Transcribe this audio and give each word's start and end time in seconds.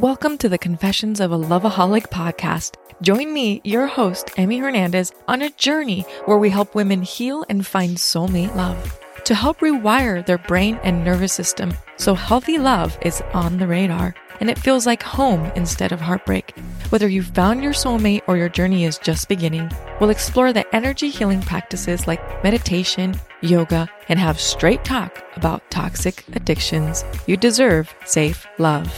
Welcome 0.00 0.38
to 0.38 0.48
the 0.48 0.58
Confessions 0.58 1.20
of 1.20 1.30
a 1.30 1.38
Loveaholic 1.38 2.08
podcast. 2.08 2.74
Join 3.00 3.32
me, 3.32 3.60
your 3.62 3.86
host, 3.86 4.28
Emmy 4.36 4.58
Hernandez, 4.58 5.12
on 5.28 5.40
a 5.40 5.50
journey 5.50 6.04
where 6.24 6.36
we 6.36 6.50
help 6.50 6.74
women 6.74 7.00
heal 7.02 7.46
and 7.48 7.64
find 7.64 7.96
soulmate 7.96 8.56
love 8.56 9.00
to 9.22 9.36
help 9.36 9.60
rewire 9.60 10.26
their 10.26 10.38
brain 10.38 10.80
and 10.82 11.04
nervous 11.04 11.32
system 11.32 11.72
so 11.96 12.12
healthy 12.16 12.58
love 12.58 12.98
is 13.02 13.22
on 13.34 13.56
the 13.56 13.68
radar 13.68 14.16
and 14.40 14.50
it 14.50 14.58
feels 14.58 14.84
like 14.84 15.00
home 15.00 15.44
instead 15.54 15.92
of 15.92 16.00
heartbreak. 16.00 16.58
Whether 16.88 17.06
you've 17.06 17.28
found 17.28 17.62
your 17.62 17.72
soulmate 17.72 18.22
or 18.26 18.36
your 18.36 18.48
journey 18.48 18.84
is 18.84 18.98
just 18.98 19.28
beginning, 19.28 19.70
we'll 20.00 20.10
explore 20.10 20.52
the 20.52 20.66
energy 20.74 21.08
healing 21.08 21.40
practices 21.40 22.08
like 22.08 22.42
meditation, 22.42 23.14
yoga, 23.42 23.88
and 24.08 24.18
have 24.18 24.40
straight 24.40 24.84
talk 24.84 25.22
about 25.36 25.70
toxic 25.70 26.24
addictions. 26.34 27.04
You 27.28 27.36
deserve 27.36 27.94
safe 28.04 28.44
love. 28.58 28.92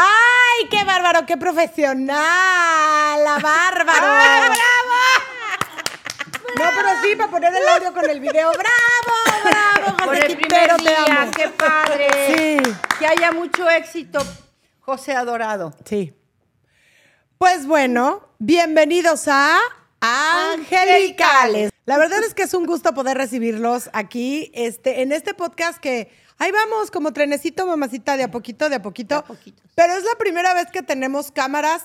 ¡Ay, 0.00 0.68
qué 0.70 0.84
bárbaro, 0.84 1.26
qué 1.26 1.36
profesional! 1.36 2.16
¡La 3.24 3.38
bárbaro! 3.42 4.54
No, 6.58 6.64
pero 6.74 6.88
sí, 7.02 7.14
para 7.14 7.30
poner 7.30 7.52
el 7.54 7.68
audio 7.68 7.92
con 7.92 8.08
el 8.10 8.18
video. 8.20 8.50
¡Bravo, 8.50 9.44
bravo, 9.44 9.96
Por 9.98 10.06
José 10.08 10.26
el 10.26 10.38
Quintero, 10.38 10.76
primer 10.76 10.82
te 10.82 10.88
día, 11.06 11.22
amo! 11.22 11.30
qué 11.36 11.48
padre. 11.50 12.08
Sí, 12.26 12.72
Que 12.98 13.06
haya 13.06 13.30
mucho 13.32 13.68
éxito, 13.70 14.18
José 14.80 15.14
Adorado. 15.14 15.72
sí. 15.84 16.14
Pues 17.36 17.66
bueno, 17.66 18.28
bienvenidos 18.40 19.28
a 19.28 19.60
Angelicales. 20.00 21.70
La 21.86 21.96
verdad 21.98 22.24
es 22.24 22.34
que 22.34 22.42
es 22.42 22.54
un 22.54 22.66
gusto 22.66 22.92
poder 22.94 23.16
recibirlos 23.16 23.88
aquí 23.92 24.50
este, 24.54 25.02
en 25.02 25.12
este 25.12 25.34
podcast 25.34 25.78
que 25.78 26.10
ahí 26.38 26.50
vamos 26.52 26.90
como 26.90 27.12
trenecito, 27.12 27.66
mamacita, 27.66 28.16
de 28.16 28.24
a 28.24 28.30
poquito, 28.30 28.68
de 28.68 28.76
a 28.76 28.82
poquito. 28.82 29.16
De 29.16 29.20
a 29.20 29.24
poquitos. 29.24 29.70
Pero 29.74 29.94
es 29.94 30.04
la 30.04 30.16
primera 30.18 30.54
vez 30.54 30.66
que 30.72 30.82
tenemos 30.82 31.30
cámaras. 31.30 31.84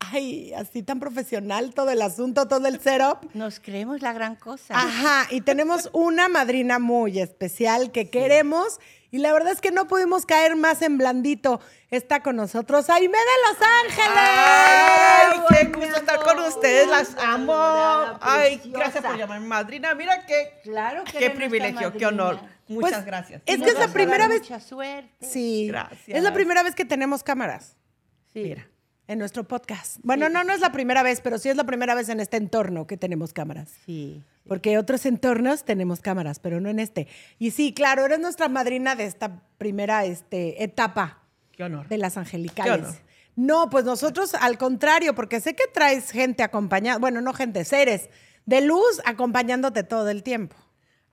Ay, 0.00 0.54
así 0.54 0.84
tan 0.84 1.00
profesional 1.00 1.74
todo 1.74 1.90
el 1.90 2.00
asunto, 2.02 2.46
todo 2.46 2.68
el 2.68 2.80
setup. 2.80 3.34
Nos 3.34 3.58
creemos 3.58 4.00
la 4.00 4.12
gran 4.12 4.36
cosa. 4.36 4.74
Ajá, 4.76 5.26
y 5.30 5.40
tenemos 5.40 5.90
una 5.92 6.28
madrina 6.28 6.78
muy 6.78 7.18
especial 7.18 7.90
que 7.90 8.08
queremos 8.08 8.78
y 9.10 9.18
la 9.18 9.32
verdad 9.32 9.52
es 9.52 9.60
que 9.60 9.70
no 9.70 9.88
pudimos 9.88 10.26
caer 10.26 10.54
más 10.54 10.82
en 10.82 10.98
blandito. 10.98 11.60
Está 11.90 12.22
con 12.22 12.36
nosotros 12.36 12.90
Aime 12.90 13.16
de 13.16 13.48
Los 13.48 13.68
Ángeles. 13.84 14.18
Ay, 14.18 15.40
qué 15.48 15.64
gusto 15.78 15.96
estar 15.96 16.20
con 16.20 16.38
ustedes, 16.40 16.88
las 16.88 17.16
amo. 17.16 17.54
Ay, 18.20 18.60
gracias 18.66 19.02
por 19.02 19.16
llamarme 19.16 19.46
madrina. 19.46 19.94
Mira 19.94 20.26
qué, 20.26 20.60
Claro 20.62 21.04
que 21.04 21.18
qué 21.18 21.30
privilegio, 21.30 21.92
qué 21.94 22.04
honor. 22.04 22.38
Madrina. 22.68 22.80
Muchas 22.80 22.92
Pues, 23.02 23.06
gracias. 23.06 23.42
es 23.46 23.58
que 23.62 23.68
es 23.70 23.78
la 23.78 23.88
primera 23.88 24.28
vez- 24.28 24.40
Mucha 24.42 24.60
suerte. 24.60 25.26
Sí, 25.26 25.66
Gracias. 25.68 26.16
es 26.16 26.22
la 26.22 26.32
primera 26.32 26.62
vez 26.62 26.74
que 26.74 26.84
tenemos 26.84 27.22
cámaras 27.22 27.76
Sí. 28.32 28.42
Mira. 28.42 28.68
en 29.06 29.18
nuestro 29.18 29.44
podcast. 29.48 29.98
Bueno, 30.02 30.28
no, 30.28 30.44
no 30.44 30.52
es 30.52 30.60
la 30.60 30.70
primera 30.70 31.02
vez, 31.02 31.20
pero 31.22 31.38
sí 31.38 31.48
es 31.48 31.56
la 31.56 31.64
primera 31.64 31.94
vez 31.94 32.08
en 32.10 32.20
este 32.20 32.36
entorno 32.36 32.86
que 32.86 32.96
tenemos 32.98 33.32
cámaras. 33.32 33.70
Sí. 33.86 34.22
Porque 34.46 34.76
otros 34.78 35.06
entornos 35.06 35.64
tenemos 35.64 36.00
cámaras, 36.00 36.38
pero 36.40 36.60
no 36.60 36.68
en 36.68 36.78
este. 36.78 37.06
Y 37.38 37.50
sí, 37.52 37.72
claro, 37.72 38.04
eres 38.04 38.18
nuestra 38.18 38.48
madrina 38.48 38.94
de 38.96 39.04
esta 39.04 39.42
primera 39.58 40.04
este, 40.04 40.62
etapa 40.62 41.22
Qué 41.52 41.64
honor. 41.64 41.88
de 41.88 41.96
las 41.98 42.14
Qué 42.14 42.20
angelicales. 42.20 42.78
honor. 42.86 42.94
No, 43.36 43.70
pues 43.70 43.84
nosotros 43.84 44.34
al 44.34 44.58
contrario, 44.58 45.14
porque 45.14 45.40
sé 45.40 45.54
que 45.54 45.64
traes 45.72 46.10
gente 46.10 46.42
acompañada, 46.42 46.98
bueno, 46.98 47.20
no 47.20 47.32
gente, 47.32 47.64
seres 47.64 48.10
de 48.46 48.60
luz 48.62 49.00
acompañándote 49.04 49.84
todo 49.84 50.08
el 50.10 50.22
tiempo. 50.22 50.56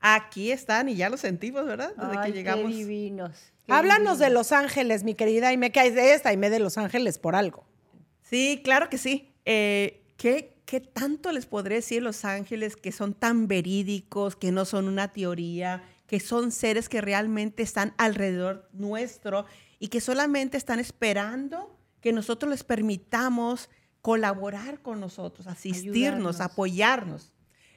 Aquí 0.07 0.51
están 0.51 0.87
y 0.87 0.95
ya 0.95 1.09
lo 1.09 1.17
sentimos, 1.17 1.65
¿verdad? 1.65 1.91
Desde 1.97 2.17
Ay, 2.19 2.31
que 2.31 2.37
llegamos. 2.37 2.69
qué 2.69 2.77
divinos. 2.77 3.31
qué 3.65 3.73
Háblanos 3.73 4.19
de. 4.19 4.29
Los 4.29 4.51
Ángeles, 4.51 5.03
mi 5.03 5.15
querida 5.15 5.47
Aime, 5.47 5.71
que 5.71 5.79
hay 5.79 5.89
de 5.89 6.13
esta 6.13 6.29
Aime 6.29 6.51
de 6.51 6.59
Los 6.59 6.77
Ángeles 6.77 7.17
por 7.17 7.35
algo. 7.35 7.65
Sí, 8.21 8.61
claro 8.63 8.87
que 8.89 8.99
sí. 8.99 9.33
Eh, 9.45 10.03
¿qué, 10.17 10.59
¿Qué 10.65 10.79
tanto 10.79 11.31
les 11.31 11.47
podré 11.47 11.75
decir 11.75 12.03
Los 12.03 12.23
Ángeles 12.23 12.75
que 12.75 12.91
son 12.91 13.15
tan 13.15 13.47
verídicos, 13.47 14.35
que 14.35 14.51
no 14.51 14.65
son 14.65 14.87
una 14.87 15.07
teoría, 15.11 15.83
que 16.05 16.19
son 16.19 16.51
seres 16.51 16.87
que 16.87 17.01
realmente 17.01 17.63
están 17.63 17.95
alrededor 17.97 18.69
nuestro 18.73 19.45
y 19.79 19.87
que 19.87 20.01
solamente 20.01 20.55
están 20.57 20.79
esperando 20.79 21.75
que 21.99 22.13
nosotros 22.13 22.51
les 22.51 22.63
permitamos 22.63 23.69
colaborar 24.01 24.81
con 24.83 24.99
nosotros, 24.99 25.47
asistirnos, 25.47 25.95
Ayudarnos. 25.95 26.41
apoyarnos? 26.41 27.31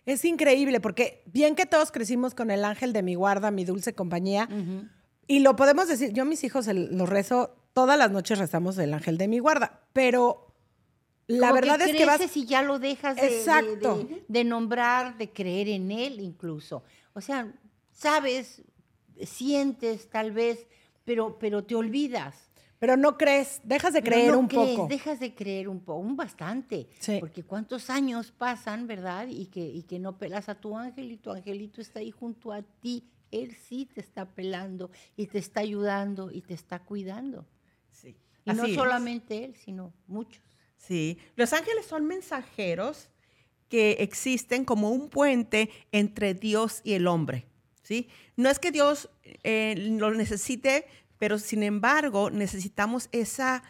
Es 0.08 0.24
increíble 0.24 0.80
porque 0.80 1.22
bien 1.26 1.54
que 1.54 1.66
todos 1.66 1.92
crecimos 1.92 2.34
con 2.34 2.50
el 2.50 2.64
ángel 2.64 2.92
de 2.92 3.02
mi 3.02 3.14
guarda, 3.14 3.50
mi 3.50 3.64
dulce 3.64 3.94
compañía, 3.94 4.48
y 5.26 5.40
lo 5.40 5.54
podemos 5.56 5.86
decir, 5.88 6.12
yo 6.12 6.22
a 6.22 6.26
mis 6.26 6.42
hijos 6.44 6.66
los 6.66 7.08
rezo, 7.08 7.54
todas 7.74 7.98
las 7.98 8.10
noches 8.10 8.38
rezamos 8.38 8.78
el 8.78 8.94
ángel 8.94 9.18
de 9.18 9.28
mi 9.28 9.38
guarda, 9.38 9.82
pero 9.92 10.54
la 11.26 11.48
Como 11.50 11.60
verdad 11.60 11.82
es 11.82 11.94
que 11.94 12.06
vas... 12.06 12.36
y 12.36 12.46
ya 12.46 12.62
lo 12.62 12.78
dejas 12.78 13.16
de, 13.16 13.22
de- 13.28 13.38
Exacto. 13.38 13.98
de- 14.04 14.24
de 14.26 14.44
nombrar, 14.44 15.18
de 15.18 15.30
creer 15.30 15.68
en 15.68 15.90
él 15.90 16.20
incluso. 16.20 16.82
O 17.12 17.20
sea, 17.20 17.52
sabes, 17.92 18.62
sientes 19.26 20.08
tal 20.08 20.32
vez, 20.32 20.66
pero, 21.04 21.38
pero 21.38 21.64
te 21.64 21.74
olvidas. 21.74 22.47
Pero 22.78 22.96
no 22.96 23.16
crees, 23.16 23.60
dejas 23.64 23.92
de 23.92 24.02
creer 24.02 24.32
no 24.32 24.38
un 24.38 24.48
crees, 24.48 24.76
poco. 24.76 24.88
Dejas 24.88 25.18
de 25.18 25.34
creer 25.34 25.68
un 25.68 25.80
poco, 25.80 25.98
un 26.00 26.16
bastante. 26.16 26.88
Sí. 27.00 27.16
Porque 27.18 27.42
cuántos 27.42 27.90
años 27.90 28.30
pasan, 28.30 28.86
¿verdad? 28.86 29.26
Y 29.28 29.46
que, 29.46 29.60
y 29.60 29.82
que 29.82 29.98
no 29.98 30.16
pelas 30.16 30.48
a 30.48 30.54
tu 30.54 30.76
ángel 30.76 31.10
y 31.10 31.16
tu 31.16 31.30
angelito 31.30 31.80
está 31.80 31.98
ahí 32.00 32.10
junto 32.10 32.52
a 32.52 32.62
ti. 32.62 33.04
Él 33.30 33.56
sí 33.68 33.86
te 33.92 34.00
está 34.00 34.26
pelando 34.26 34.90
y 35.16 35.26
te 35.26 35.38
está 35.38 35.60
ayudando 35.60 36.30
y 36.30 36.40
te 36.40 36.54
está 36.54 36.78
cuidando. 36.78 37.46
Sí. 37.90 38.16
Y 38.44 38.52
no 38.52 38.64
es. 38.64 38.74
solamente 38.74 39.44
él, 39.44 39.56
sino 39.56 39.92
muchos. 40.06 40.42
Sí, 40.76 41.18
los 41.36 41.52
ángeles 41.52 41.84
son 41.86 42.06
mensajeros 42.06 43.10
que 43.68 43.92
existen 44.00 44.64
como 44.64 44.90
un 44.90 45.10
puente 45.10 45.70
entre 45.92 46.34
Dios 46.34 46.80
y 46.84 46.94
el 46.94 47.06
hombre, 47.06 47.46
¿sí? 47.82 48.08
No 48.36 48.48
es 48.48 48.58
que 48.58 48.70
Dios 48.70 49.10
eh, 49.42 49.74
lo 49.76 50.14
necesite, 50.14 50.86
pero 51.18 51.38
sin 51.38 51.62
embargo 51.62 52.30
necesitamos 52.30 53.08
ese 53.12 53.62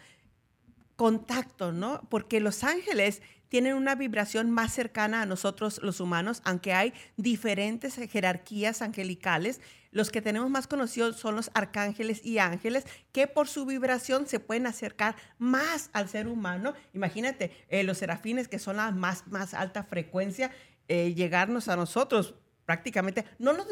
contacto, 0.95 1.71
¿no? 1.71 2.01
Porque 2.09 2.39
los 2.39 2.63
ángeles 2.63 3.21
tienen 3.49 3.73
una 3.73 3.95
vibración 3.95 4.51
más 4.51 4.73
cercana 4.73 5.21
a 5.21 5.25
nosotros 5.25 5.79
los 5.81 5.99
humanos, 5.99 6.41
aunque 6.45 6.73
hay 6.73 6.93
diferentes 7.17 7.95
jerarquías 7.95 8.81
angelicales. 8.81 9.59
Los 9.91 10.11
que 10.11 10.21
tenemos 10.21 10.51
más 10.51 10.67
conocidos 10.67 11.15
son 11.15 11.35
los 11.35 11.49
arcángeles 11.55 12.23
y 12.23 12.37
ángeles, 12.37 12.85
que 13.11 13.25
por 13.25 13.47
su 13.47 13.65
vibración 13.65 14.27
se 14.27 14.39
pueden 14.39 14.67
acercar 14.67 15.15
más 15.39 15.89
al 15.93 16.07
ser 16.09 16.27
humano. 16.27 16.75
Imagínate, 16.93 17.51
eh, 17.69 17.83
los 17.83 17.97
serafines, 17.97 18.47
que 18.47 18.59
son 18.59 18.77
la 18.77 18.91
más, 18.91 19.25
más 19.27 19.55
alta 19.55 19.83
frecuencia, 19.83 20.51
eh, 20.87 21.15
llegarnos 21.15 21.69
a 21.69 21.75
nosotros 21.75 22.35
prácticamente, 22.65 23.25
no 23.39 23.53
nos 23.53 23.65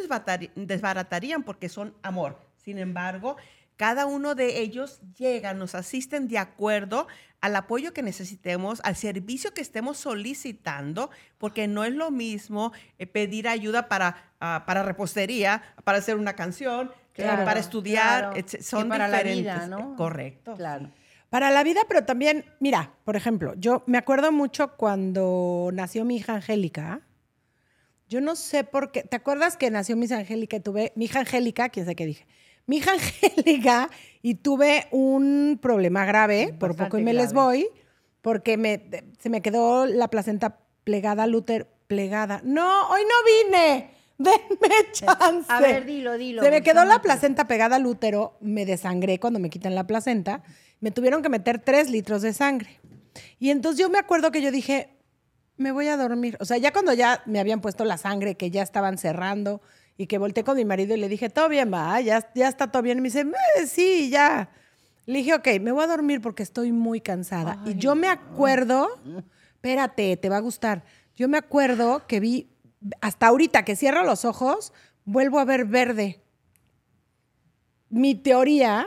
desbaratarían 0.55 1.43
porque 1.43 1.69
son 1.69 1.93
amor. 2.01 2.39
Sin 2.55 2.79
embargo, 2.79 3.37
cada 3.77 4.05
uno 4.05 4.35
de 4.35 4.59
ellos 4.59 4.99
llega, 5.17 5.53
nos 5.53 5.75
asisten 5.75 6.27
de 6.27 6.38
acuerdo 6.39 7.07
al 7.39 7.55
apoyo 7.55 7.93
que 7.93 8.01
necesitemos, 8.01 8.81
al 8.83 8.95
servicio 8.95 9.53
que 9.53 9.61
estemos 9.61 9.97
solicitando, 9.97 11.11
porque 11.38 11.67
no 11.67 11.85
es 11.85 11.93
lo 11.93 12.09
mismo 12.11 12.73
eh, 12.97 13.05
pedir 13.05 13.47
ayuda 13.47 13.87
para, 13.87 14.33
ah, 14.39 14.63
para 14.66 14.83
repostería, 14.83 15.61
para 15.83 15.99
hacer 15.99 16.16
una 16.17 16.33
canción, 16.35 16.91
Claro, 17.13 17.45
para 17.45 17.59
estudiar, 17.59 18.31
claro. 18.33 18.47
son 18.63 18.89
para 18.89 19.07
la 19.07 19.17
diferentes. 19.17 19.55
vida, 19.55 19.67
¿no? 19.67 19.93
Eh, 19.93 19.95
Correcto. 19.97 20.53
Claro. 20.55 20.91
Para 21.31 21.49
la 21.49 21.63
vida, 21.63 21.81
pero 21.87 22.05
también, 22.05 22.45
mira, 22.59 22.93
por 23.05 23.16
ejemplo, 23.16 23.53
yo 23.57 23.83
me 23.87 23.97
acuerdo 23.97 24.31
mucho 24.31 24.77
cuando 24.77 25.71
nació 25.73 26.05
mi 26.05 26.17
hija 26.17 26.35
Angélica. 26.35 27.01
Yo 28.07 28.21
no 28.21 28.35
sé 28.35 28.63
por 28.63 28.91
qué. 28.91 29.01
¿Te 29.03 29.16
acuerdas 29.17 29.57
que 29.57 29.69
nació 29.71 29.97
mi 29.97 30.05
hija 30.05 30.17
Angélica 30.19 30.57
y 30.57 30.59
tuve 30.61 30.93
mi 30.95 31.05
hija 31.05 31.19
Angélica? 31.19 31.69
¿Quién 31.69 31.85
sabe 31.85 31.95
qué 31.95 32.05
dije? 32.05 32.27
Mi 32.67 32.78
hija 32.78 32.91
Angélica 32.91 33.89
y 34.22 34.35
tuve 34.35 34.88
un 34.91 35.57
problema 35.61 36.05
grave, 36.05 36.53
por 36.59 36.75
poco 36.75 36.97
y 36.97 37.03
me 37.03 37.14
les 37.14 37.34
voy, 37.34 37.67
porque 38.22 38.58
me, 38.58 38.90
se 39.19 39.29
me 39.29 39.41
quedó 39.41 39.85
la 39.85 40.09
placenta 40.09 40.59
plegada 40.84 41.23
al 41.23 41.34
útero. 41.34 41.67
Plegada. 41.87 42.41
No, 42.43 42.90
hoy 42.90 43.02
no 43.02 43.49
vine. 43.49 43.91
Denme 44.17 44.91
chance. 44.91 45.46
A 45.47 45.61
ver, 45.61 45.85
dilo, 45.85 46.17
dilo. 46.17 46.43
Se 46.43 46.52
me 46.52 46.61
quedó 46.61 46.84
la 46.84 47.02
placenta 47.02 47.47
pegada 47.47 47.78
al 47.78 47.85
útero, 47.85 48.37
me 48.41 48.66
desangré 48.66 49.19
cuando 49.19 49.40
me 49.40 49.49
quitan 49.49 49.73
la 49.73 49.87
placenta, 49.87 50.43
me 50.81 50.91
tuvieron 50.91 51.22
que 51.22 51.29
meter 51.29 51.59
tres 51.59 51.90
litros 51.90 52.22
de 52.22 52.34
sangre. 52.34 52.81
Y 53.40 53.52
entonces 53.52 53.79
yo 53.79 53.90
me 53.90 53.99
acuerdo 53.99 54.31
que 54.31 54.41
yo 54.41 54.52
dije, 54.52 54.90
me 55.55 55.72
voy 55.72 55.87
a 55.87 55.96
dormir. 55.96 56.35
O 56.41 56.46
sea, 56.46 56.58
ya 56.58 56.73
cuando 56.73 56.93
ya 56.93 57.22
me 57.25 57.40
habían 57.40 57.61
puesto 57.61 57.85
la 57.85 57.97
sangre, 57.97 58.35
que 58.35 58.52
ya 58.52 58.64
estaban 58.64 58.97
cerrando, 58.97 59.61
y 59.97 60.05
que 60.08 60.17
volteé 60.20 60.44
con 60.44 60.55
mi 60.58 60.64
marido 60.66 60.96
y 60.96 60.99
le 60.99 61.09
dije, 61.09 61.29
todo 61.29 61.49
bien, 61.49 61.73
va, 61.73 61.99
ya, 62.02 62.32
ya 62.35 62.47
está 62.47 62.70
todo 62.72 62.84
bien. 62.84 62.99
Y 62.99 63.02
me 63.02 63.08
dice, 63.08 63.22
"Eh, 63.22 63.66
sí, 63.67 64.09
ya. 64.09 64.49
Le 65.05 65.20
dije, 65.20 65.34
ok, 65.34 65.47
me 65.61 65.72
voy 65.72 65.84
a 65.84 65.88
dormir 65.88 66.22
porque 66.22 66.44
estoy 66.44 66.72
muy 66.72 67.02
cansada. 67.02 67.61
y 67.66 67.76
yo 67.76 67.96
me 67.96 68.08
acuerdo, 68.08 68.88
espérate, 69.55 70.17
te 70.17 70.29
va 70.29 70.38
a 70.38 70.41
gustar. 70.41 70.84
Yo 71.16 71.28
me 71.28 71.38
acuerdo 71.38 72.05
que 72.08 72.20
vi, 72.20 72.49
hasta 73.02 73.28
ahorita 73.28 73.64
que 73.66 73.76
cierro 73.76 74.03
los 74.03 74.23
ojos, 74.26 74.72
vuelvo 75.05 75.40
a 75.40 75.46
ver 75.46 75.66
verde. 75.66 76.22
Mi 77.90 78.16
teoría, 78.16 78.85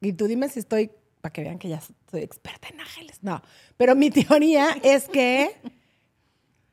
y 0.00 0.14
tú 0.14 0.26
dime 0.26 0.48
si 0.48 0.58
estoy, 0.60 0.90
para 1.20 1.32
que 1.32 1.42
vean 1.42 1.58
que 1.58 1.68
ya 1.68 1.80
soy 2.10 2.22
experta 2.22 2.68
en 2.68 2.80
ángeles. 2.80 3.18
No, 3.22 3.40
pero 3.76 3.94
mi 3.94 4.10
teoría 4.10 4.76
es 4.82 5.08
que, 5.08 5.54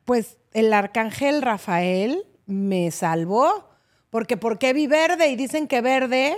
pues, 0.06 0.38
el 0.54 0.72
arcángel 0.74 1.42
Rafael 1.42 2.24
me 2.51 2.92
salvó. 2.92 3.69
Porque 4.09 4.38
¿por 4.38 4.59
qué 4.59 4.74
vi 4.74 4.88
verde? 4.88 5.30
Y 5.30 5.36
dicen 5.36 5.68
que 5.68 5.81
verde, 5.81 6.36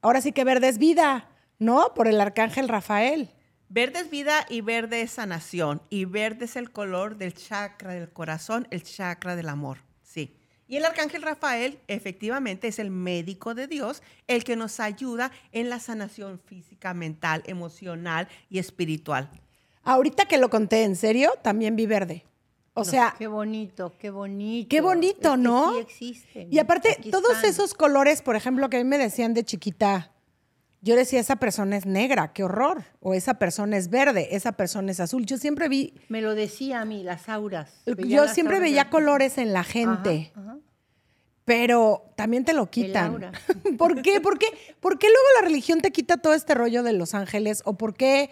ahora 0.00 0.20
sí 0.20 0.32
que 0.32 0.44
verde 0.44 0.68
es 0.68 0.78
vida, 0.78 1.28
¿no? 1.58 1.94
Por 1.94 2.06
el 2.06 2.20
arcángel 2.20 2.68
Rafael. 2.68 3.30
Verde 3.68 4.00
es 4.00 4.10
vida 4.10 4.46
y 4.48 4.60
verde 4.60 5.02
es 5.02 5.12
sanación. 5.12 5.82
Y 5.90 6.04
verde 6.04 6.44
es 6.44 6.56
el 6.56 6.70
color 6.70 7.16
del 7.16 7.34
chakra 7.34 7.94
del 7.94 8.12
corazón, 8.12 8.68
el 8.70 8.82
chakra 8.82 9.34
del 9.34 9.48
amor. 9.48 9.78
Sí. 10.02 10.36
Y 10.68 10.76
el 10.76 10.84
arcángel 10.84 11.22
Rafael 11.22 11.78
efectivamente 11.88 12.68
es 12.68 12.78
el 12.78 12.90
médico 12.90 13.54
de 13.54 13.66
Dios, 13.66 14.02
el 14.26 14.44
que 14.44 14.56
nos 14.56 14.78
ayuda 14.78 15.32
en 15.50 15.68
la 15.68 15.80
sanación 15.80 16.38
física, 16.38 16.94
mental, 16.94 17.42
emocional 17.46 18.28
y 18.48 18.58
espiritual. 18.58 19.28
Ahorita 19.82 20.26
que 20.26 20.38
lo 20.38 20.48
conté 20.50 20.84
en 20.84 20.94
serio, 20.94 21.32
también 21.42 21.74
vi 21.74 21.86
verde. 21.86 22.24
O 22.74 22.84
sea, 22.84 23.14
Qué 23.18 23.26
bonito, 23.26 23.92
qué 23.98 24.10
bonito. 24.10 24.68
Qué 24.70 24.80
bonito, 24.80 25.28
Es 25.34 25.36
que 25.36 25.42
¿no? 25.42 25.72
Sí 25.72 25.78
existen. 25.80 26.48
y 26.50 26.58
aparte, 26.58 26.98
todos 27.10 27.32
están. 27.36 27.50
esos 27.50 27.74
colores, 27.74 28.22
por 28.22 28.34
ejemplo, 28.36 28.70
que 28.70 28.78
a 28.78 28.80
mí 28.80 28.84
me 28.88 28.96
decían 28.98 29.34
de 29.34 29.44
chiquita, 29.44 30.10
yo 30.80 30.96
decía, 30.96 31.20
esa 31.20 31.36
persona 31.36 31.76
es 31.76 31.84
negra, 31.86 32.32
qué 32.32 32.42
horror. 32.44 32.84
O 33.00 33.14
esa 33.14 33.34
persona 33.34 33.76
es 33.76 33.88
verde, 33.90 34.34
esa 34.34 34.52
persona 34.52 34.90
es 34.90 35.00
azul. 35.00 35.26
Yo 35.26 35.36
siempre 35.36 35.68
vi, 35.68 35.94
Me 36.08 36.22
lo 36.22 36.34
decía 36.34 36.80
a 36.80 36.84
mí, 36.84 37.02
las 37.04 37.28
auras. 37.28 37.82
Veía 37.86 38.16
yo 38.16 38.24
las 38.24 38.34
siempre 38.34 38.56
auras 38.56 38.70
veía 38.70 38.90
colores 38.90 39.38
en 39.38 39.52
la 39.52 39.62
gente, 39.64 40.32
Ajá, 40.34 40.40
ajá. 40.52 40.58
pero 41.44 42.04
también 42.16 42.44
te 42.44 42.52
lo 42.52 42.70
quitan. 42.70 43.32
¿Por 43.78 44.00
qué? 44.02 44.20
¿Por 44.20 44.38
qué? 44.38 44.46
¿Por 44.80 44.98
qué 44.98 45.08
luego 45.08 45.26
la 45.40 45.46
religión 45.46 45.80
te 45.80 45.90
quita 45.92 46.16
todo 46.16 46.34
este 46.34 46.54
rollo 46.54 46.82
de 46.82 46.94
los 46.94 47.14
ángeles? 47.14 47.62
¿O 47.64 47.74
por 47.76 47.94
qué 47.94 48.30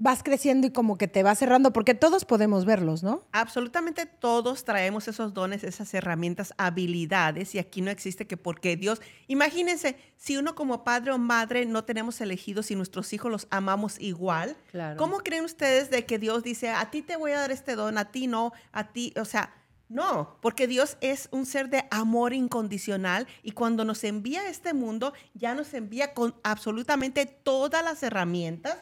vas 0.00 0.22
creciendo 0.22 0.66
y 0.66 0.70
como 0.70 0.98
que 0.98 1.06
te 1.06 1.22
vas 1.22 1.38
cerrando? 1.38 1.72
Porque 1.72 1.94
todos 1.94 2.24
podemos 2.24 2.64
verlos, 2.64 3.02
¿no? 3.02 3.22
Absolutamente 3.32 4.06
todos 4.06 4.64
traemos 4.64 5.06
esos 5.06 5.34
dones, 5.34 5.62
esas 5.62 5.92
herramientas, 5.94 6.52
habilidades, 6.56 7.54
y 7.54 7.58
aquí 7.58 7.82
no 7.82 7.90
existe 7.90 8.26
que 8.26 8.36
porque 8.36 8.76
Dios, 8.76 9.00
imagínense, 9.28 9.96
si 10.16 10.36
uno 10.38 10.54
como 10.54 10.82
padre 10.84 11.12
o 11.12 11.18
madre 11.18 11.66
no 11.66 11.84
tenemos 11.84 12.20
elegidos 12.20 12.70
y 12.70 12.76
nuestros 12.76 13.12
hijos 13.12 13.30
los 13.30 13.46
amamos 13.50 14.00
igual, 14.00 14.56
Claro. 14.70 14.96
¿cómo 14.96 15.18
creen 15.18 15.44
ustedes 15.44 15.90
de 15.90 16.04
que 16.06 16.18
Dios 16.18 16.42
dice, 16.42 16.70
a 16.70 16.90
ti 16.90 17.02
te 17.02 17.16
voy 17.16 17.32
a 17.32 17.38
dar 17.40 17.50
este 17.52 17.76
don, 17.76 17.98
a 17.98 18.10
ti 18.10 18.26
no, 18.26 18.52
a 18.72 18.92
ti, 18.92 19.12
o 19.20 19.24
sea, 19.26 19.54
no, 19.90 20.38
porque 20.40 20.66
Dios 20.66 20.96
es 21.00 21.28
un 21.30 21.44
ser 21.44 21.68
de 21.68 21.84
amor 21.90 22.32
incondicional 22.32 23.26
y 23.42 23.50
cuando 23.50 23.84
nos 23.84 24.02
envía 24.04 24.40
a 24.42 24.48
este 24.48 24.72
mundo, 24.72 25.12
ya 25.34 25.54
nos 25.54 25.74
envía 25.74 26.14
con 26.14 26.34
absolutamente 26.42 27.26
todas 27.26 27.84
las 27.84 28.02
herramientas 28.02 28.78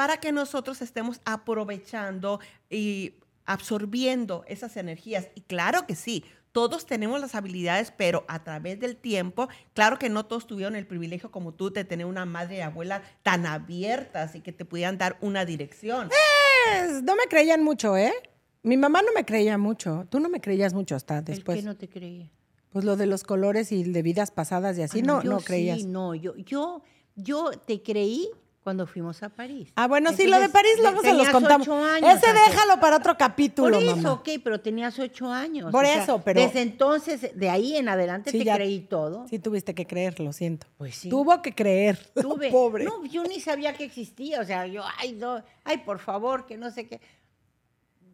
para 0.00 0.16
que 0.16 0.32
nosotros 0.32 0.80
estemos 0.80 1.20
aprovechando 1.26 2.40
y 2.70 3.16
absorbiendo 3.44 4.44
esas 4.48 4.78
energías. 4.78 5.28
Y 5.34 5.42
claro 5.42 5.86
que 5.86 5.94
sí, 5.94 6.24
todos 6.52 6.86
tenemos 6.86 7.20
las 7.20 7.34
habilidades, 7.34 7.92
pero 7.94 8.24
a 8.26 8.42
través 8.42 8.80
del 8.80 8.96
tiempo, 8.96 9.50
claro 9.74 9.98
que 9.98 10.08
no 10.08 10.24
todos 10.24 10.46
tuvieron 10.46 10.74
el 10.74 10.86
privilegio 10.86 11.30
como 11.30 11.52
tú 11.52 11.70
de 11.70 11.84
tener 11.84 12.06
una 12.06 12.24
madre 12.24 12.56
y 12.56 12.60
abuela 12.62 13.02
tan 13.22 13.44
abiertas 13.44 14.34
y 14.34 14.40
que 14.40 14.52
te 14.52 14.64
pudieran 14.64 14.96
dar 14.96 15.18
una 15.20 15.44
dirección. 15.44 16.08
Pues, 16.08 17.02
no 17.02 17.14
me 17.14 17.24
creían 17.28 17.62
mucho, 17.62 17.94
¿eh? 17.98 18.14
Mi 18.62 18.78
mamá 18.78 19.02
no 19.02 19.12
me 19.14 19.26
creía 19.26 19.58
mucho. 19.58 20.06
Tú 20.08 20.18
no 20.18 20.30
me 20.30 20.40
creías 20.40 20.72
mucho 20.72 20.96
hasta 20.96 21.18
¿El 21.18 21.24
después. 21.26 21.58
qué 21.58 21.62
no 21.66 21.76
te 21.76 21.90
creía? 21.90 22.30
Pues 22.70 22.86
lo 22.86 22.96
de 22.96 23.04
los 23.04 23.22
colores 23.22 23.70
y 23.70 23.84
de 23.84 24.00
vidas 24.00 24.30
pasadas 24.30 24.78
y 24.78 24.82
así, 24.82 25.00
Ah, 25.00 25.04
no, 25.04 25.22
yo 25.22 25.30
no 25.30 25.40
creías. 25.40 25.80
Sí, 25.80 25.84
no, 25.84 26.14
yo, 26.14 26.34
yo, 26.36 26.80
yo 27.16 27.50
te 27.50 27.82
creí 27.82 28.30
cuando 28.62 28.86
fuimos 28.86 29.22
a 29.22 29.30
París. 29.30 29.72
Ah, 29.74 29.86
bueno, 29.88 30.12
sí, 30.12 30.26
lo 30.26 30.38
de 30.38 30.48
París 30.50 30.72
luego 30.80 31.00
se 31.00 31.14
los 31.14 31.28
contamos. 31.30 31.66
ocho 31.66 31.82
años, 31.82 32.14
Ese 32.22 32.30
déjalo 32.32 32.78
para 32.78 32.96
otro 32.96 33.16
capítulo, 33.16 33.72
Por 33.78 33.82
eso, 33.82 33.96
mamá. 33.96 34.12
ok, 34.12 34.28
pero 34.44 34.60
tenías 34.60 34.98
ocho 34.98 35.30
años. 35.32 35.72
Por 35.72 35.84
o 35.84 35.86
sea, 35.86 36.02
eso, 36.02 36.20
pero- 36.22 36.40
Desde 36.42 36.60
entonces, 36.60 37.30
de 37.34 37.48
ahí 37.48 37.76
en 37.76 37.88
adelante, 37.88 38.30
Sí, 38.30 38.38
te 38.38 38.44
ya- 38.44 38.56
creí 38.56 38.80
todo. 38.80 39.26
Sí 39.28 39.38
tuviste 39.38 39.74
que 39.74 39.86
creer, 39.86 40.20
lo 40.20 40.32
siento. 40.34 40.66
Pues 40.76 40.94
sí. 40.94 41.08
Tuvo 41.08 41.40
que 41.40 41.54
creer. 41.54 41.96
Tuve. 42.14 42.50
Pobre. 42.50 42.84
No, 42.84 43.04
yo 43.06 43.24
ni 43.24 43.40
sabía 43.40 43.72
que 43.72 43.84
existía. 43.84 44.40
O 44.40 44.44
sea, 44.44 44.66
yo, 44.66 44.82
ay, 44.98 45.12
no, 45.12 45.42
ay, 45.64 45.78
por 45.78 45.98
favor, 45.98 46.44
que 46.44 46.58
no 46.58 46.70
sé 46.70 46.86
qué. 46.86 47.00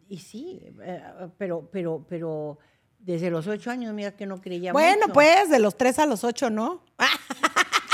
Y 0.09 0.19
sí, 0.19 0.61
eh, 0.81 1.03
pero, 1.37 1.67
pero, 1.69 2.05
pero 2.07 2.57
desde 2.99 3.29
los 3.29 3.45
ocho 3.47 3.69
años, 3.69 3.93
mira 3.93 4.15
que 4.15 4.25
no 4.25 4.39
creía 4.41 4.71
bueno, 4.71 5.01
mucho. 5.07 5.13
pues, 5.13 5.49
de 5.49 5.59
los 5.59 5.75
tres 5.75 5.99
a 5.99 6.05
los 6.05 6.23
ocho, 6.23 6.49
¿no? 6.49 6.81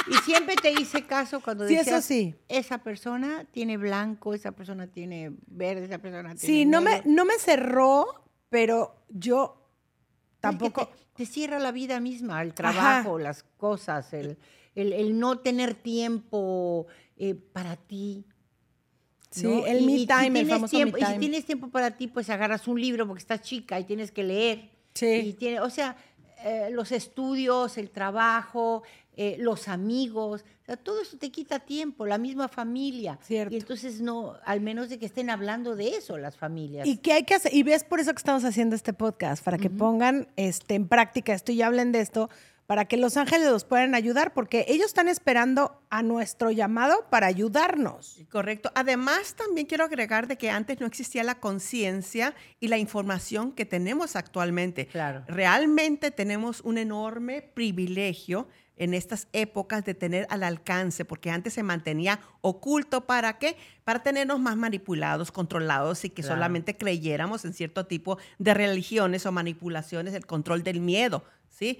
Y 0.09 0.13
siempre 0.25 0.55
te 0.55 0.71
hice 0.71 1.05
caso 1.05 1.39
cuando 1.41 1.67
Sí, 1.67 1.75
eso 1.75 1.83
decías, 1.83 2.05
sí. 2.05 2.35
esa 2.47 2.79
persona 2.79 3.45
tiene 3.51 3.77
blanco, 3.77 4.33
esa 4.33 4.51
persona 4.51 4.87
tiene 4.87 5.31
verde, 5.47 5.85
esa 5.85 5.99
persona 5.99 6.35
tiene 6.35 6.39
Sí, 6.39 6.65
no 6.65 6.81
me, 6.81 6.91
negro". 6.95 7.11
no 7.11 7.25
me 7.25 7.33
cerró, 7.39 8.23
pero 8.49 8.95
yo 9.09 9.55
Es 9.55 10.31
que 10.33 10.39
tampoco. 10.41 10.87
te, 10.87 10.93
te 11.13 11.25
cierra 11.25 11.59
la 11.59 11.71
vida 11.71 11.99
misma, 11.99 12.41
el 12.41 12.53
trabajo, 12.53 13.17
las 13.19 13.43
cosas, 13.57 14.13
el, 14.13 14.37
el- 14.75 14.93
el 14.93 15.19
no 15.19 15.39
tener 15.39 15.73
tiempo 15.75 16.87
eh, 17.17 17.35
para 17.35 17.75
ti. 17.75 18.25
Sí, 19.31 19.47
¿no? 19.47 19.65
el 19.65 19.83
me 19.85 19.91
y 19.93 19.99
si 19.99 20.07
time, 20.07 20.39
el 20.41 20.47
famoso 20.47 20.75
tiempo- 20.77 20.93
me 20.97 20.99
Y 21.01 21.05
si 21.05 21.07
time. 21.11 21.19
tienes 21.19 21.45
tiempo 21.45 21.69
para 21.69 21.91
ti, 21.91 22.07
pues 22.07 22.29
agarras 22.29 22.67
un 22.67 22.79
libro 22.79 23.07
porque 23.07 23.19
estás 23.21 23.41
chica 23.41 23.79
y 23.79 23.83
tienes 23.85 24.11
que 24.11 24.23
leer. 24.23 24.69
Sí. 24.93 25.07
Y 25.07 25.33
tiene, 25.33 25.59
o 25.59 25.69
sea, 25.71 25.95
eh, 26.43 26.69
los 26.71 26.91
estudios, 26.91 27.77
el 27.77 27.89
trabajo, 27.89 28.83
eh, 29.15 29.35
los 29.39 29.67
amigos, 29.67 30.43
o 30.63 30.65
sea, 30.65 30.77
todo 30.77 31.01
eso 31.01 31.17
te 31.17 31.29
quita 31.29 31.59
tiempo, 31.59 32.05
la 32.05 32.17
misma 32.17 32.47
familia. 32.47 33.19
Cierto. 33.21 33.53
Y 33.53 33.57
entonces 33.57 34.01
no, 34.01 34.35
al 34.45 34.61
menos 34.61 34.89
de 34.89 34.97
que 34.97 35.05
estén 35.05 35.29
hablando 35.29 35.75
de 35.75 35.89
eso 35.89 36.17
las 36.17 36.37
familias. 36.37 36.87
¿Y 36.87 36.97
qué 36.97 37.13
hay 37.13 37.23
que 37.23 37.35
hacer? 37.35 37.53
Y 37.53 37.63
ves 37.63 37.83
por 37.83 37.99
eso 37.99 38.11
que 38.11 38.17
estamos 38.17 38.43
haciendo 38.43 38.75
este 38.75 38.93
podcast, 38.93 39.43
para 39.43 39.57
que 39.57 39.69
pongan 39.69 40.27
este, 40.35 40.75
en 40.75 40.87
práctica 40.87 41.33
esto 41.33 41.51
y 41.51 41.61
hablen 41.61 41.91
de 41.91 41.99
esto, 41.99 42.29
para 42.65 42.85
que 42.85 42.97
los 42.97 43.17
ángeles 43.17 43.49
los 43.49 43.65
puedan 43.65 43.93
ayudar, 43.93 44.33
porque 44.33 44.65
ellos 44.67 44.87
están 44.87 45.09
esperando 45.09 45.81
a 45.89 46.01
nuestro 46.01 46.49
llamado 46.49 47.05
para 47.09 47.27
ayudarnos. 47.27 48.21
Correcto. 48.31 48.71
Además, 48.73 49.35
también 49.35 49.67
quiero 49.67 49.83
agregar 49.83 50.27
de 50.27 50.37
que 50.37 50.49
antes 50.49 50.79
no 50.79 50.87
existía 50.87 51.23
la 51.23 51.39
conciencia 51.39 52.33
y 52.59 52.69
la 52.69 52.77
información 52.77 53.51
que 53.51 53.65
tenemos 53.65 54.15
actualmente. 54.15 54.87
Claro. 54.87 55.23
Realmente 55.27 56.09
tenemos 56.09 56.61
un 56.61 56.77
enorme 56.77 57.41
privilegio 57.41 58.47
en 58.77 58.93
estas 58.93 59.27
épocas 59.33 59.85
de 59.85 59.93
tener 59.93 60.25
al 60.29 60.43
alcance, 60.43 61.05
porque 61.05 61.29
antes 61.29 61.53
se 61.53 61.63
mantenía 61.63 62.19
oculto. 62.41 63.05
¿Para 63.05 63.37
qué? 63.37 63.55
Para 63.83 64.01
tenernos 64.03 64.39
más 64.39 64.55
manipulados, 64.55 65.31
controlados 65.31 66.03
y 66.05 66.09
que 66.09 66.21
Claro. 66.21 66.35
solamente 66.35 66.75
creyéramos 66.77 67.45
en 67.45 67.53
cierto 67.53 67.85
tipo 67.85 68.17
de 68.39 68.53
religiones 68.53 69.25
o 69.25 69.31
manipulaciones, 69.31 70.13
el 70.13 70.25
control 70.25 70.63
del 70.63 70.79
miedo. 70.79 71.23
¿Sí? 71.49 71.79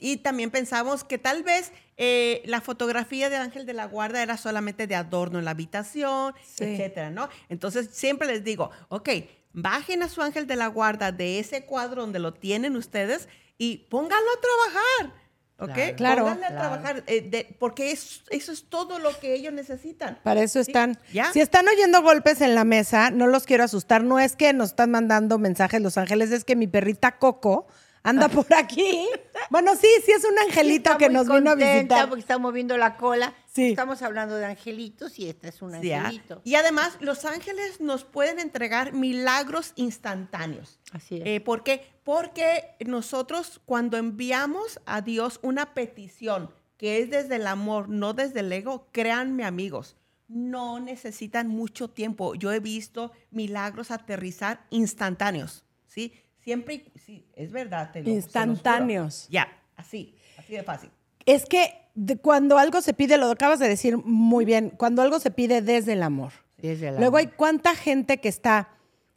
Y 0.00 0.18
también 0.18 0.50
pensamos 0.50 1.02
que 1.02 1.16
tal 1.16 1.42
vez 1.44 1.72
eh, 1.96 2.42
la 2.44 2.60
fotografía 2.60 3.30
del 3.30 3.40
ángel 3.40 3.64
de 3.64 3.72
la 3.72 3.86
guarda 3.86 4.22
era 4.22 4.36
solamente 4.36 4.86
de 4.86 4.94
adorno 4.96 5.38
en 5.38 5.46
la 5.46 5.52
habitación, 5.52 6.34
Sí. 6.44 6.64
etcétera, 6.64 7.08
¿no? 7.10 7.30
Entonces 7.48 7.88
siempre 7.90 8.28
les 8.28 8.44
digo, 8.44 8.70
ok, 8.90 9.08
bajen 9.54 10.02
a 10.02 10.10
su 10.10 10.20
ángel 10.20 10.46
de 10.46 10.56
la 10.56 10.66
guarda 10.66 11.10
de 11.10 11.38
ese 11.38 11.64
cuadro 11.64 12.02
donde 12.02 12.18
lo 12.18 12.34
tienen 12.34 12.76
ustedes 12.76 13.26
y 13.56 13.78
pónganlo 13.88 14.26
a 14.30 14.40
trabajar, 14.40 15.23
¿ok? 15.58 15.96
Claro. 15.96 16.26
A 16.28 16.36
trabajar, 16.36 17.04
eh, 17.06 17.20
de- 17.22 17.56
porque 17.58 17.90
es- 17.92 18.22
eso 18.30 18.52
es 18.52 18.64
todo 18.68 18.98
lo 18.98 19.18
que 19.20 19.34
ellos 19.34 19.52
necesitan. 19.52 20.18
Para 20.22 20.42
eso 20.42 20.62
Sí, 20.64 20.70
están. 20.70 20.98
¿ya? 21.12 21.32
Si 21.32 21.40
están 21.40 21.66
oyendo 21.68 22.02
golpes 22.02 22.40
en 22.40 22.54
la 22.54 22.64
mesa, 22.64 23.10
no 23.10 23.26
los 23.26 23.44
quiero 23.44 23.64
asustar. 23.64 24.02
No 24.02 24.18
es 24.18 24.36
que 24.36 24.52
nos 24.52 24.70
están 24.70 24.90
mandando 24.90 25.38
mensajes 25.38 25.80
los 25.80 25.96
ángeles, 25.96 26.32
es 26.32 26.44
que 26.44 26.56
mi 26.56 26.66
perrita 26.66 27.18
Coco 27.18 27.66
anda 28.04 28.28
por 28.28 28.46
aquí. 28.54 29.08
Bueno, 29.50 29.74
sí, 29.74 29.88
sí 30.04 30.12
es 30.12 30.24
un 30.24 30.38
angelito 30.38 30.96
que 30.96 31.08
nos 31.08 31.26
vino 31.28 31.50
a 31.50 31.54
visitar. 31.56 32.08
Porque 32.08 32.20
está 32.20 32.38
moviendo 32.38 32.76
la 32.76 32.96
cola. 32.96 33.34
Sí. 33.52 33.70
Estamos 33.70 34.02
hablando 34.02 34.36
de 34.36 34.44
angelitos 34.44 35.18
y 35.18 35.28
este 35.28 35.48
es 35.48 35.60
un 35.62 35.80
Sí, 35.80 35.90
¿ah? 35.92 36.02
angelito. 36.04 36.40
Y 36.44 36.54
además, 36.54 36.96
los 37.00 37.24
ángeles 37.24 37.80
nos 37.80 38.04
pueden 38.04 38.38
entregar 38.38 38.92
milagros 38.92 39.72
instantáneos. 39.76 40.78
Así 40.92 41.16
es. 41.16 41.22
Eh, 41.24 41.40
¿Por 41.40 41.64
qué? 41.64 41.86
Porque 42.04 42.76
nosotros 42.86 43.60
cuando 43.64 43.96
enviamos 43.96 44.80
a 44.86 45.00
Dios 45.00 45.40
una 45.42 45.74
petición 45.74 46.50
que 46.76 46.98
es 46.98 47.10
desde 47.10 47.36
el 47.36 47.46
amor, 47.46 47.88
no 47.88 48.12
desde 48.12 48.40
el 48.40 48.52
ego, 48.52 48.88
créanme 48.92 49.44
amigos, 49.44 49.96
no 50.28 50.80
necesitan 50.80 51.48
mucho 51.48 51.88
tiempo. 51.88 52.34
Yo 52.34 52.52
he 52.52 52.60
visto 52.60 53.12
milagros 53.30 53.90
aterrizar 53.90 54.66
instantáneos, 54.70 55.64
¿sí? 55.86 56.12
Siempre, 56.44 56.74
y- 56.74 56.98
sí, 56.98 57.26
es 57.34 57.50
verdad. 57.50 57.90
te 57.92 58.02
lo-. 58.02 58.10
Instantáneos. 58.10 59.26
Ya, 59.30 59.48
así, 59.76 60.14
así 60.38 60.52
de 60.54 60.62
fácil. 60.62 60.90
Es 61.26 61.46
que 61.46 61.74
de- 61.94 62.16
cuando 62.18 62.58
algo 62.58 62.80
se 62.82 62.92
pide, 62.94 63.16
lo 63.18 63.30
acabas 63.30 63.58
de 63.58 63.68
decir 63.68 63.96
muy 64.04 64.44
bien, 64.44 64.70
cuando 64.76 65.02
algo 65.02 65.18
se 65.20 65.30
pide 65.30 65.62
desde 65.62 65.94
el 65.94 66.02
amor. 66.02 66.32
Desde 66.58 66.88
el 66.88 66.96
Luego 66.96 67.16
amor. 67.16 67.20
hay 67.30 67.34
cuánta 67.36 67.74
gente 67.74 68.18
que 68.18 68.28
está, 68.28 68.68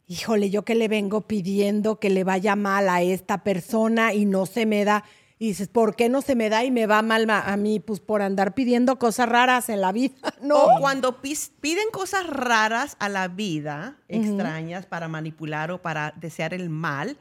híjole, 0.06 0.50
yo 0.50 0.64
que 0.64 0.74
le 0.74 0.88
vengo 0.88 1.26
pidiendo 1.26 1.98
que 2.00 2.10
le 2.10 2.24
vaya 2.24 2.56
mal 2.56 2.88
a 2.88 3.02
esta 3.02 3.44
persona 3.44 4.14
y 4.14 4.24
no 4.24 4.46
se 4.46 4.64
me 4.66 4.84
da. 4.84 5.04
Y 5.40 5.48
dices, 5.48 5.68
¿por 5.68 5.94
qué 5.94 6.08
no 6.08 6.20
se 6.20 6.34
me 6.34 6.48
da 6.50 6.64
y 6.64 6.70
me 6.72 6.86
va 6.86 7.00
mal 7.02 7.26
ma- 7.26 7.40
a 7.42 7.56
mí? 7.56 7.78
Pues 7.78 8.00
por 8.00 8.22
andar 8.22 8.54
pidiendo 8.54 8.98
cosas 8.98 9.28
raras 9.28 9.68
en 9.68 9.80
la 9.80 9.92
vida. 9.92 10.14
No. 10.42 10.56
O 10.56 10.80
cuando 10.80 11.20
piden 11.20 11.90
cosas 11.92 12.26
raras 12.26 12.96
a 13.00 13.08
la 13.08 13.28
vida, 13.28 13.98
extrañas, 14.08 14.86
para 14.86 15.08
manipular 15.08 15.70
o 15.72 15.80
para 15.82 16.12
desear 16.16 16.54
el 16.54 16.70
mal, 16.70 17.16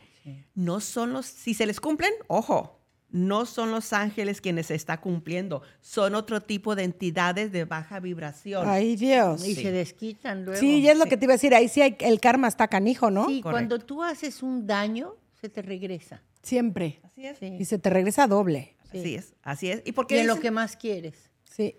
no 0.55 0.79
son 0.81 1.13
los, 1.13 1.25
si 1.25 1.53
se 1.53 1.65
les 1.65 1.79
cumplen, 1.79 2.11
ojo, 2.27 2.79
no 3.09 3.45
son 3.45 3.71
los 3.71 3.93
ángeles 3.93 4.41
quienes 4.41 4.67
se 4.67 4.75
está 4.75 4.99
cumpliendo, 4.99 5.61
son 5.81 6.13
otro 6.15 6.41
tipo 6.41 6.75
de 6.75 6.83
entidades 6.83 7.51
de 7.51 7.65
baja 7.65 7.99
vibración. 7.99 8.67
Ay, 8.67 8.95
Dios. 8.97 9.45
Y 9.47 9.55
Sí, 9.55 9.63
se 9.63 9.71
desquitan 9.71 10.43
luego. 10.45 10.63
y 10.65 10.87
es 10.87 10.97
lo 10.97 11.05
que 11.05 11.17
te 11.17 11.25
iba 11.25 11.33
a 11.33 11.37
decir. 11.37 11.55
Ahí 11.55 11.69
sí 11.69 11.81
hay, 11.81 11.95
el 12.01 12.19
karma 12.19 12.47
está 12.49 12.67
canijo, 12.67 13.09
¿no? 13.09 13.21
Sí, 13.27 13.41
Correcto. 13.41 13.51
cuando 13.51 13.79
tú 13.79 14.03
haces 14.03 14.43
un 14.43 14.67
daño, 14.67 15.15
se 15.39 15.49
te 15.49 15.61
regresa. 15.61 16.21
Siempre. 16.47 17.01
Así 17.03 17.25
es. 17.25 17.37
Sí. 17.39 17.57
Y 17.59 17.65
se 17.65 17.77
te 17.77 17.89
regresa 17.89 18.25
doble. 18.25 18.77
Así 18.85 19.15
es, 19.15 19.33
así 19.43 19.69
es. 19.69 19.81
¿Y 19.85 19.91
por 19.91 20.09
Y 20.09 20.23
lo 20.23 20.39
que 20.39 20.49
más 20.49 20.77
quieres. 20.77 21.29
Sí. 21.43 21.75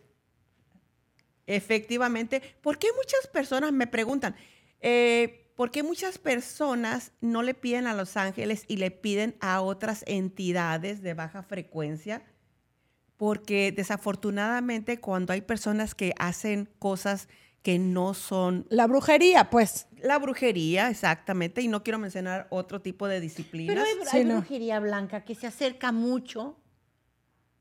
Efectivamente. 1.47 2.43
¿Por 2.61 2.77
qué 2.79 2.89
muchas 2.95 3.27
personas 3.29 3.73
me 3.73 3.87
preguntan, 3.87 4.37
eh, 4.81 5.51
por 5.57 5.71
qué 5.71 5.83
muchas 5.83 6.19
personas 6.19 7.13
no 7.23 7.43
le 7.43 7.55
piden 7.55 7.87
a 7.87 7.95
los 7.95 8.19
ángeles 8.19 8.65
y 8.69 8.77
le 8.77 8.91
piden 8.91 9.37
a 9.41 9.63
otras 9.63 10.05
entidades 10.07 11.01
de 11.01 11.15
baja 11.15 11.43
frecuencia? 11.43 12.23
Porque 13.17 13.73
desafortunadamente 13.73 15.01
cuando 15.01 15.33
hay 15.33 15.41
personas 15.41 15.95
que 15.95 16.13
hacen 16.19 16.69
cosas 16.79 17.29
que 17.63 17.79
no 17.79 18.15
son 18.15 18.67
La 18.71 18.87
brujería, 18.87 19.51
pues. 19.51 19.87
la 20.01 20.19
brujería, 20.19 20.89
exactamente, 20.91 21.61
y 21.61 21.69
no 21.69 21.83
quiero 21.83 21.99
mencionar 21.99 22.47
otro 22.51 22.81
tipo 22.81 23.09
de 23.09 23.21
disciplinas. 23.21 23.75
Pero 23.75 23.85
hay, 23.87 24.07
Sí, 24.11 24.17
hay 24.19 24.25
no. 24.25 24.35
brujería 24.37 24.81
blanca 24.81 25.25
que 25.25 25.35
se 25.35 25.47
acerca 25.47 25.93
mucho 25.93 26.57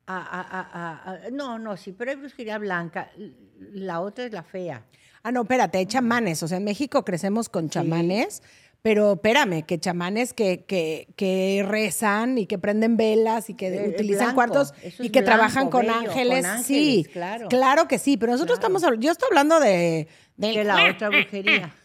a, 0.06 0.18
a- 0.18 0.42
a- 0.42 0.62
a- 0.62 1.26
a- 1.26 1.30
No, 1.32 1.60
no, 1.60 1.76
sí, 1.78 1.92
pero 1.92 2.12
hay 2.12 2.18
brujería 2.18 2.58
blanca. 2.58 3.12
La 3.60 4.00
otra 4.02 4.26
es 4.26 4.32
la 4.32 4.44
fea. 4.44 4.86
Ah, 5.24 5.32
no, 5.32 5.42
espérate, 5.42 5.80
hay 5.80 5.86
chamanes. 5.88 6.42
O 6.44 6.48
sea, 6.48 6.58
en 6.60 6.64
México 6.64 7.04
crecemos 7.04 7.50
con 7.50 7.70
chamanes, 7.70 8.42
pero 8.88 9.14
espérame, 9.16 9.64
que 9.64 9.78
chamanes 9.80 10.32
que, 10.34 10.64
que, 10.66 11.10
que 11.18 11.66
rezan 11.68 12.38
y 12.38 12.46
que 12.46 12.58
prenden 12.58 12.96
velas 12.96 13.50
y 13.50 13.54
que 13.54 13.92
utilizan 13.94 14.28
blanco, 14.28 14.36
cuartos 14.36 14.74
y 15.00 15.10
que 15.10 15.20
blanco, 15.20 15.26
trabajan 15.26 15.70
con 15.70 15.82
bello, 15.82 15.94
ángeles. 15.94 16.46
con 16.48 16.64
Sí, 16.64 17.06
claro. 17.12 17.50
claro 17.50 17.90
que 17.90 18.00
sí, 18.00 18.16
pero 18.16 18.32
nosotros 18.32 18.58
estamos, 18.60 18.84
habl- 18.86 19.00
yo 19.00 19.12
estoy 19.12 19.28
hablando 19.30 19.60
de, 19.60 20.08
De 20.38 20.64
la 20.64 20.86
otra 20.92 21.10
brujería. 21.10 21.76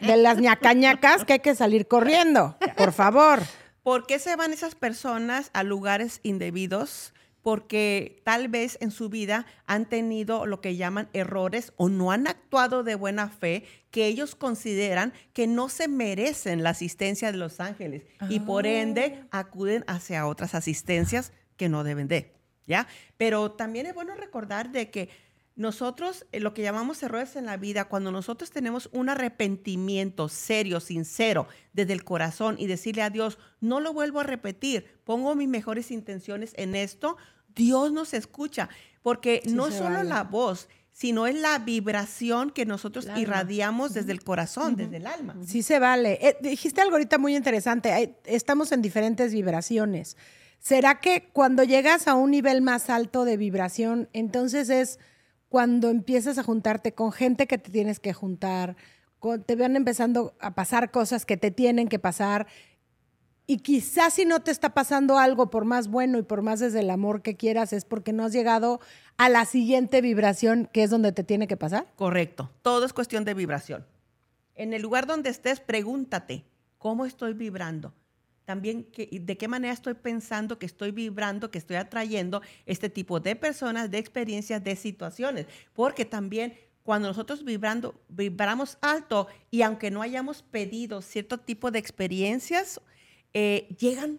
de 0.00 0.16
las 0.16 0.38
ñacañacas 0.38 1.26
que 1.26 1.34
hay 1.34 1.40
que 1.40 1.54
salir 1.54 1.86
corriendo, 1.86 2.56
por 2.78 2.94
favor. 2.94 3.40
¿Por 3.82 4.06
qué 4.06 4.18
se 4.18 4.34
van 4.34 4.54
esas 4.54 4.74
personas 4.74 5.50
a 5.52 5.62
lugares 5.64 6.20
indebidos? 6.22 7.12
Porque 7.42 8.20
tal 8.24 8.48
vez 8.48 8.78
en 8.80 8.90
su 8.90 9.08
vida 9.08 9.46
han 9.66 9.88
tenido 9.88 10.44
lo 10.46 10.60
que 10.60 10.76
llaman 10.76 11.08
errores 11.12 11.72
o 11.76 11.88
no 11.88 12.10
han 12.10 12.26
actuado 12.26 12.82
de 12.82 12.94
buena 12.94 13.28
fe 13.28 13.64
que 13.90 14.06
ellos 14.06 14.34
consideran 14.34 15.12
que 15.32 15.46
no 15.46 15.68
se 15.68 15.88
merecen 15.88 16.62
la 16.62 16.70
asistencia 16.70 17.32
de 17.32 17.38
los 17.38 17.60
ángeles 17.60 18.04
y 18.28 18.40
por 18.40 18.66
ende 18.66 19.24
acuden 19.30 19.84
hacia 19.86 20.26
otras 20.26 20.54
asistencias 20.54 21.32
que 21.56 21.68
no 21.68 21.84
deben 21.84 22.08
de, 22.08 22.34
¿ya? 22.66 22.86
Pero 23.16 23.52
también 23.52 23.86
es 23.86 23.94
bueno 23.94 24.14
recordar 24.14 24.70
de 24.70 24.90
que 24.90 25.08
nosotros, 25.58 26.24
eh, 26.30 26.38
lo 26.38 26.54
que 26.54 26.62
llamamos 26.62 27.02
errores 27.02 27.34
en 27.34 27.44
la 27.44 27.56
vida, 27.56 27.86
cuando 27.86 28.12
nosotros 28.12 28.52
tenemos 28.52 28.88
un 28.92 29.08
arrepentimiento 29.08 30.28
serio, 30.28 30.78
sincero, 30.78 31.48
desde 31.72 31.94
el 31.94 32.04
corazón 32.04 32.54
y 32.60 32.68
decirle 32.68 33.02
a 33.02 33.10
Dios, 33.10 33.38
no 33.60 33.80
lo 33.80 33.92
vuelvo 33.92 34.20
a 34.20 34.22
repetir, 34.22 34.86
pongo 35.02 35.34
mis 35.34 35.48
mejores 35.48 35.90
intenciones 35.90 36.52
en 36.56 36.76
esto, 36.76 37.16
Dios 37.56 37.90
nos 37.90 38.14
escucha, 38.14 38.68
porque 39.02 39.42
Sí 39.44 39.52
no 39.52 39.72
solo 39.72 39.96
vale. 39.96 40.08
la 40.08 40.22
voz, 40.22 40.68
sino 40.92 41.26
es 41.26 41.34
la 41.34 41.58
vibración 41.58 42.50
que 42.50 42.64
nosotros 42.64 43.08
irradiamos 43.16 43.94
desde 43.94 44.12
el 44.12 44.22
corazón, 44.22 44.76
desde 44.76 44.98
el 44.98 45.08
alma. 45.08 45.34
Sí 45.44 45.64
se 45.64 45.80
vale. 45.80 46.20
Eh, 46.22 46.36
dijiste 46.40 46.82
algo 46.82 46.94
ahorita 46.94 47.18
muy 47.18 47.34
interesante. 47.34 48.16
Estamos 48.26 48.70
en 48.70 48.80
diferentes 48.80 49.32
vibraciones. 49.32 50.16
¿Será 50.60 51.00
que 51.00 51.30
cuando 51.32 51.64
llegas 51.64 52.06
a 52.06 52.14
un 52.14 52.30
nivel 52.30 52.62
más 52.62 52.90
alto 52.90 53.24
de 53.24 53.36
vibración, 53.36 54.08
entonces 54.12 54.70
es 54.70 55.00
cuando 55.48 55.88
empiezas 55.90 56.38
a 56.38 56.42
juntarte 56.42 56.92
con 56.92 57.12
gente 57.12 57.46
que 57.46 57.58
te 57.58 57.70
tienes 57.70 58.00
que 58.00 58.12
juntar, 58.12 58.76
te 59.46 59.56
van 59.56 59.76
empezando 59.76 60.36
a 60.40 60.54
pasar 60.54 60.90
cosas 60.90 61.26
que 61.26 61.36
te 61.36 61.50
tienen 61.50 61.88
que 61.88 61.98
pasar 61.98 62.46
y 63.50 63.60
quizás 63.60 64.12
si 64.12 64.26
no 64.26 64.40
te 64.40 64.50
está 64.50 64.74
pasando 64.74 65.18
algo 65.18 65.48
por 65.48 65.64
más 65.64 65.88
bueno 65.88 66.18
y 66.18 66.22
por 66.22 66.42
más 66.42 66.60
desde 66.60 66.80
el 66.80 66.90
amor 66.90 67.22
que 67.22 67.34
quieras, 67.34 67.72
es 67.72 67.86
porque 67.86 68.12
no 68.12 68.24
has 68.24 68.32
llegado 68.32 68.78
a 69.16 69.30
la 69.30 69.46
siguiente 69.46 70.02
vibración 70.02 70.68
que 70.70 70.82
es 70.82 70.90
donde 70.90 71.12
te 71.12 71.24
tiene 71.24 71.48
que 71.48 71.56
pasar? 71.56 71.86
Correcto. 71.96 72.50
Todo 72.60 72.84
es 72.84 72.92
cuestión 72.92 73.24
de 73.24 73.32
vibración. 73.32 73.86
En 74.54 74.74
el 74.74 74.82
lugar 74.82 75.06
donde 75.06 75.30
estés, 75.30 75.60
pregúntate, 75.60 76.44
¿cómo 76.76 77.06
estoy 77.06 77.32
vibrando? 77.32 77.94
También, 78.48 78.84
¿qué- 78.84 79.10
¿de 79.12 79.36
qué 79.36 79.46
manera 79.46 79.74
estoy 79.74 79.92
pensando 79.92 80.58
que 80.58 80.64
estoy 80.64 80.90
vibrando, 80.90 81.50
que 81.50 81.58
estoy 81.58 81.76
atrayendo 81.76 82.40
este 82.64 82.88
tipo 82.88 83.20
de 83.20 83.36
personas, 83.36 83.90
de 83.90 83.98
experiencias, 83.98 84.64
de 84.64 84.74
situaciones? 84.74 85.44
Porque 85.74 86.06
también 86.06 86.54
cuando 86.82 87.08
nosotros 87.08 87.44
vibrando, 87.44 87.94
vibramos 88.08 88.78
alto 88.80 89.26
y 89.50 89.60
aunque 89.60 89.90
no 89.90 90.00
hayamos 90.00 90.40
pedido 90.40 91.02
cierto 91.02 91.36
tipo 91.36 91.70
de 91.70 91.78
experiencias, 91.78 92.80
eh, 93.34 93.68
llegan 93.78 94.18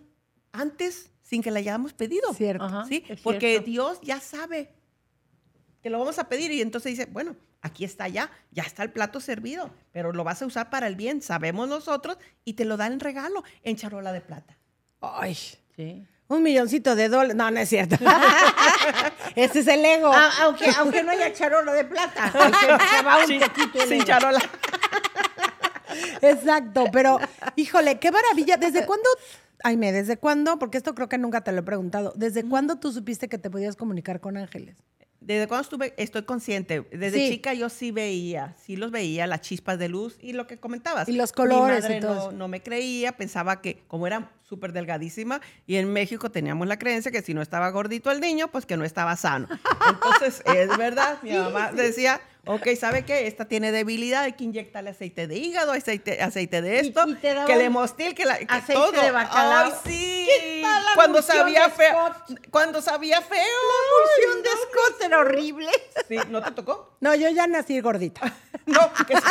antes 0.51 1.09
sin 1.23 1.41
que 1.41 1.49
la 1.49 1.57
hayamos 1.57 1.93
pedido. 1.93 2.31
Cierto. 2.35 2.85
¿sí? 2.87 3.03
Porque 3.23 3.49
cierto. 3.53 3.65
Dios 3.65 3.99
ya 4.03 4.19
sabe 4.19 4.69
que 5.81 5.89
lo 5.89 5.97
vamos 5.97 6.19
a 6.19 6.29
pedir 6.29 6.51
y 6.51 6.61
entonces 6.61 6.91
dice, 6.91 7.07
bueno, 7.11 7.35
aquí 7.61 7.83
está 7.85 8.07
ya, 8.07 8.29
ya 8.51 8.63
está 8.63 8.83
el 8.83 8.91
plato 8.91 9.19
servido, 9.19 9.71
pero 9.91 10.13
lo 10.13 10.23
vas 10.23 10.41
a 10.41 10.45
usar 10.45 10.69
para 10.69 10.87
el 10.87 10.95
bien, 10.95 11.21
sabemos 11.21 11.67
nosotros, 11.67 12.17
y 12.45 12.53
te 12.53 12.65
lo 12.65 12.77
dan 12.77 12.93
en 12.93 12.99
regalo 12.99 13.43
en 13.63 13.75
charola 13.75 14.11
de 14.11 14.21
plata. 14.21 14.57
Ay. 15.01 15.35
Sí. 15.75 16.05
Un 16.27 16.43
milloncito 16.43 16.95
de 16.95 17.09
dólares. 17.09 17.35
No, 17.35 17.49
no 17.49 17.59
es 17.59 17.69
cierto. 17.69 17.95
Ese 19.35 19.59
es 19.61 19.67
el 19.67 19.83
ego. 19.83 20.11
Ah, 20.13 20.29
aunque, 20.41 20.69
aunque 20.77 21.01
no 21.01 21.11
haya 21.11 21.33
charola 21.33 21.73
de 21.73 21.85
plata, 21.85 22.31
se, 22.31 22.97
se 22.97 23.03
va 23.03 23.17
un 23.25 23.39
poquito 23.39 23.81
el 23.81 23.87
Sin 23.89 23.93
ego. 23.97 24.05
charola. 24.05 24.39
Exacto, 26.21 26.85
pero 26.91 27.19
híjole, 27.55 27.99
qué 27.99 28.11
maravilla. 28.11 28.57
¿Desde 28.57 28.85
cuándo? 28.85 29.09
Aime, 29.63 29.91
¿desde 29.91 30.17
cuándo? 30.17 30.59
Porque 30.59 30.77
esto 30.77 30.93
creo 30.95 31.09
que 31.09 31.17
nunca 31.17 31.41
te 31.41 31.51
lo 31.51 31.59
he 31.59 31.63
preguntado. 31.63 32.13
¿Desde 32.15 32.43
cuándo 32.43 32.77
tú 32.77 32.91
supiste 32.91 33.27
que 33.27 33.37
te 33.37 33.49
podías 33.49 33.75
comunicar 33.75 34.19
con 34.19 34.37
ángeles? 34.37 34.77
Desde 35.29 35.47
cuando 35.47 35.61
estuve, 35.61 35.93
estoy 35.97 36.23
consciente. 36.23 36.87
Desde 36.91 37.19
Sí. 37.19 37.29
chica 37.29 37.53
yo 37.53 37.69
sí 37.69 37.91
veía, 37.91 38.55
sí 38.65 38.75
los 38.75 38.89
veía, 38.89 39.27
las 39.27 39.41
chispas 39.41 39.77
de 39.77 39.87
luz 39.87 40.17
y 40.19 40.33
lo 40.33 40.47
que 40.47 40.57
comentabas. 40.57 41.07
Y 41.07 41.11
los 41.11 41.33
colores 41.33 41.83
Mi 41.83 41.89
madre 41.89 41.97
y 41.97 41.99
todo 41.99 42.31
no 42.31 42.47
me 42.47 42.63
creía, 42.63 43.11
pensaba 43.11 43.61
que 43.61 43.83
como 43.87 44.07
era 44.07 44.31
súper 44.41 44.73
delgadísima 44.73 45.39
y 45.67 45.75
en 45.75 45.93
México 45.93 46.31
teníamos 46.31 46.67
la 46.67 46.79
creencia 46.79 47.11
que 47.11 47.21
si 47.21 47.35
no 47.35 47.43
estaba 47.43 47.69
gordito 47.69 48.09
el 48.09 48.21
niño, 48.21 48.47
pues 48.47 48.65
que 48.65 48.75
no 48.75 48.83
estaba 48.83 49.15
sano. 49.17 49.47
Entonces, 49.87 50.41
es 50.47 50.75
verdad, 50.79 51.19
mi 51.21 51.29
mamá 51.37 51.73
decía, 51.73 52.19
ok, 52.45 52.67
¿sabe 52.79 53.03
qué? 53.05 53.27
Esta 53.27 53.45
tiene 53.45 53.71
debilidad, 53.71 54.23
hay 54.23 54.33
que 54.33 54.43
inyectarle 54.43 54.89
aceite 54.91 55.27
de 55.27 55.35
hígado, 55.37 55.71
aceite, 55.71 56.21
aceite 56.21 56.61
de 56.61 56.75
Y- 56.75 56.87
esto, 56.87 57.07
y 57.07 57.15
te 57.15 57.29
daban 57.33 57.47
que 57.47 57.55
le 57.55 57.69
mostil, 57.69 58.13
que, 58.15 58.25
la, 58.25 58.37
que 58.37 58.45
aceite 58.49 58.73
todo. 58.73 58.91
de 59.01 59.11
bacalao. 59.11 59.65
Ay, 59.65 59.73
sí. 59.85 60.27
¿Qué 60.27 60.59
tal 60.63 60.85
la 60.85 60.91
cuando 60.95 61.21
sabía 61.21 61.69
feo. 61.69 62.15
Cuando 62.51 62.81
sabía 62.81 63.21
feo. 63.21 63.39
La 63.39 64.27
emulsión 64.29 64.43
de 64.43 64.49
Scott 64.61 65.03
era 65.05 65.19
horrible. 65.19 65.69
Sí, 66.07 66.17
¿no 66.29 66.41
te 66.43 66.51
tocó? 66.51 66.95
No, 66.99 67.15
yo 67.15 67.29
ya 67.29 67.47
nací 67.47 67.79
gordita. 67.81 68.21
No, 68.65 68.91
que. 69.07 69.15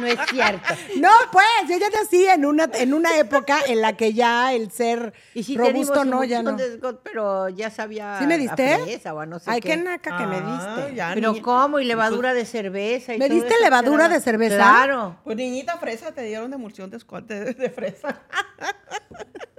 No 0.00 0.06
es 0.06 0.18
cierto. 0.30 0.74
No, 0.96 1.10
pues, 1.30 1.44
yo 1.68 1.76
ya 1.78 1.88
nací 1.90 2.26
en 2.26 2.46
una, 2.46 2.68
en 2.74 2.94
una 2.94 3.16
época 3.18 3.60
en 3.66 3.82
la 3.82 3.94
que 3.94 4.14
ya 4.14 4.52
el 4.54 4.70
ser 4.72 5.12
Y 5.34 5.42
si 5.44 5.56
robusto 5.56 5.92
te 5.92 6.04
dimos 6.04 6.06
no, 6.06 6.24
ya 6.24 6.42
no. 6.42 6.52
de 6.56 6.76
Scott, 6.78 7.00
pero 7.04 7.50
ya 7.50 7.70
sabía 7.70 8.16
¿Sí 8.18 8.26
me 8.26 8.34
a 8.34 8.38
diste? 8.38 8.78
fresa 8.78 9.12
o 9.12 9.20
a 9.20 9.26
no 9.26 9.38
sé 9.38 9.50
Ay, 9.50 9.60
qué. 9.60 9.68
qué 9.68 9.76
naca 9.76 10.16
que 10.16 10.26
me 10.26 10.36
Ah, 10.42 10.76
diste. 10.76 10.94
ya, 10.96 11.10
Pero 11.14 11.32
niña. 11.32 11.42
¿cómo? 11.42 11.78
Y 11.78 11.84
levadura 11.84 12.21
de 12.32 12.44
cerveza 12.44 13.14
y 13.14 13.18
¿Me 13.18 13.26
todo 13.26 13.34
diste 13.34 13.54
eso, 13.54 13.62
levadura 13.64 14.08
de 14.08 14.20
cerveza? 14.20 14.56
Claro. 14.56 15.18
Pues 15.24 15.36
niñita 15.36 15.76
fresa, 15.78 16.12
te 16.12 16.22
dieron 16.22 16.50
de 16.50 16.56
emulsión 16.56 16.90
de 16.90 16.98
de, 17.26 17.52
de 17.54 17.70
fresa. 17.70 18.20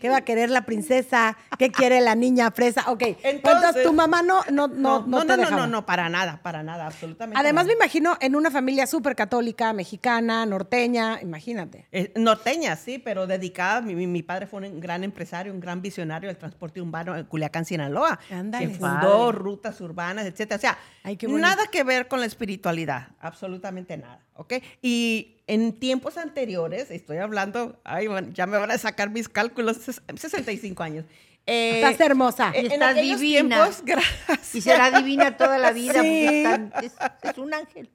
¿Qué 0.00 0.08
va 0.08 0.16
a 0.18 0.20
querer 0.22 0.50
la 0.50 0.62
princesa? 0.64 1.36
¿Qué 1.58 1.70
quiere 1.70 2.00
la 2.00 2.14
niña 2.14 2.50
fresa? 2.50 2.84
Ok. 2.90 3.02
Entonces, 3.02 3.34
Entonces- 3.34 3.82
tu 3.84 3.92
mamá 3.92 4.22
no, 4.22 4.40
no, 4.50 4.66
no, 4.68 5.00
no, 5.00 5.06
no, 5.06 5.20
te 5.20 5.26
no, 5.28 5.36
no, 5.36 5.42
dejaba. 5.42 5.56
no, 5.62 5.66
no, 5.66 5.86
para 5.86 6.08
nada, 6.08 6.40
para 6.42 6.62
nada, 6.62 6.86
absolutamente. 6.86 7.38
Además, 7.38 7.66
me 7.66 7.74
imagino 7.74 8.16
en 8.20 8.34
una 8.34 8.50
familia 8.50 8.86
súper 8.86 9.14
católica, 9.14 9.72
mexicana, 9.72 10.44
norteña, 10.46 11.20
imagínate. 11.22 11.86
Eh, 11.92 12.12
norteña, 12.16 12.76
sí, 12.76 12.98
pero 12.98 13.26
dedicada. 13.26 13.82
Mi, 13.82 13.94
mi- 13.94 14.06
mi 14.06 14.22
padre 14.22 14.46
fue 14.46 14.60
un 14.66 14.80
gran 14.80 15.04
empresario, 15.04 15.52
un 15.52 15.60
gran 15.60 15.82
visionario 15.82 16.28
del 16.28 16.38
transporte 16.38 16.80
urbano 16.80 17.16
en 17.16 17.24
Culiacán, 17.26 17.64
Sinaloa. 17.64 18.18
Ándale. 18.30 18.68
Que 18.68 18.74
fundó 18.74 19.26
Padre. 19.26 19.38
rutas 19.38 19.80
urbanas, 19.80 20.24
etcétera. 20.26 20.56
O 20.56 20.60
sea, 20.60 20.78
Ay, 21.02 21.18
nada 21.28 21.66
que 21.70 21.84
ver 21.84 22.08
con 22.08 22.20
la 22.20 22.26
espiritualidad, 22.26 23.08
absolutamente 23.20 23.96
nada, 23.96 24.20
¿ok? 24.40 24.54
Y 24.82 25.36
en 25.46 25.72
tiempos 25.78 26.16
anteriores, 26.16 26.90
estoy 26.90 27.18
hablando, 27.18 27.80
ay, 27.84 28.06
bueno, 28.06 28.28
ya 28.32 28.46
me 28.46 28.56
van 28.58 28.70
a 28.70 28.78
sacar 28.78 29.10
mis 29.10 29.28
cálculos, 29.28 29.78
ses- 29.88 30.02
65 30.16 30.82
años. 30.82 31.04
Eh, 31.46 31.80
Estás 31.82 32.00
hermosa. 32.06 32.52
eh, 32.54 32.68
Estás 32.70 32.94
divina. 32.94 33.18
tiempos, 33.66 33.82
gracias. 33.84 34.54
Y 34.54 34.60
será 34.60 34.90
divina 34.90 35.36
toda 35.36 35.58
la 35.58 35.72
vida. 35.72 36.00
Sí. 36.02 36.44
es, 36.82 36.92
es 37.22 37.38
un 37.38 37.54
ángel. 37.54 37.90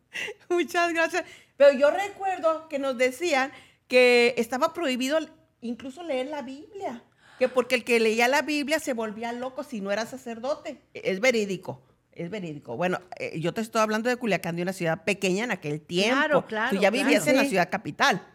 Muchas 0.50 0.92
gracias. 0.94 1.24
Pero 1.58 1.78
yo 1.78 1.90
recuerdo 1.92 2.68
que 2.68 2.80
nos 2.80 2.98
decían 2.98 3.52
que 3.88 4.34
estaba 4.38 4.74
prohibido 4.74 5.20
incluso 5.62 6.04
leer 6.04 6.28
la 6.28 6.42
Biblia. 6.42 7.04
Que 7.40 7.48
porque 7.50 7.76
el 7.76 7.84
que 7.84 8.00
leía 8.00 8.28
la 8.28 8.42
Biblia 8.42 8.80
se 8.80 8.94
volvía 8.94 9.32
loco 9.32 9.64
si 9.64 9.80
no 9.82 9.92
era 9.92 10.06
sacerdote. 10.06 10.82
Es 10.94 11.20
verídico. 11.20 11.82
Es 12.16 12.30
verídico. 12.30 12.78
Bueno, 12.78 13.00
eh, 13.20 13.38
yo 13.40 13.54
te 13.54 13.60
estoy 13.62 13.82
hablando 13.82 14.10
de 14.10 14.16
Culiacán, 14.16 14.56
de 14.56 14.62
una 14.62 14.72
ciudad 14.74 15.04
pequeña 15.04 15.44
en 15.44 15.52
aquel 15.52 15.82
tiempo. 15.82 16.16
Claro, 16.16 16.46
claro, 16.48 16.70
Tú 16.70 16.76
ya 16.82 16.90
claro. 16.90 17.04
vivías 17.06 17.28
en 17.28 17.36
la 17.36 17.44
ciudad 17.46 17.70
capital. 17.70 18.26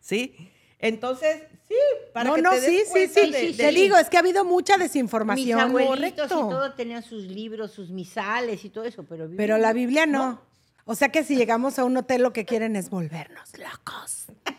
¿Sí? 0.00 0.34
Entonces, 0.80 1.42
sí, 1.68 1.74
para 2.12 2.30
no, 2.30 2.34
que 2.36 2.42
no, 2.42 2.50
te 2.50 2.60
des 2.60 2.70
sí, 2.70 2.78
sí, 2.84 2.90
cuenta 2.90 3.20
sí. 3.20 3.30
de- 3.30 3.40
sí, 3.40 3.46
de- 3.52 3.64
Te 3.64 3.70
digo, 3.72 3.96
es 3.96 4.08
que 4.10 4.16
ha 4.16 4.20
habido 4.20 4.44
mucha 4.44 4.76
Mis 4.76 4.86
desinformación. 4.86 5.70
y 5.80 5.86
correcto. 5.86 6.26
todo 6.28 6.72
tenían 6.74 7.02
sus 7.02 7.24
libros, 7.24 7.70
sus 7.72 7.90
misales 7.90 8.64
y 8.64 8.70
todo 8.70 8.84
eso, 8.84 9.04
pero 9.08 9.28
Pero 9.36 9.56
la 9.58 9.72
Biblia 9.72 10.06
no. 10.06 10.40
O 10.84 10.94
sea 10.94 11.10
que 11.10 11.22
si 11.22 11.36
llegamos 11.36 11.78
a 11.78 11.84
un 11.84 11.96
hotel 11.96 12.22
lo 12.22 12.32
que 12.32 12.44
quieren 12.44 12.74
es 12.76 12.90
volvernos 12.90 13.50
locos. 13.58 14.26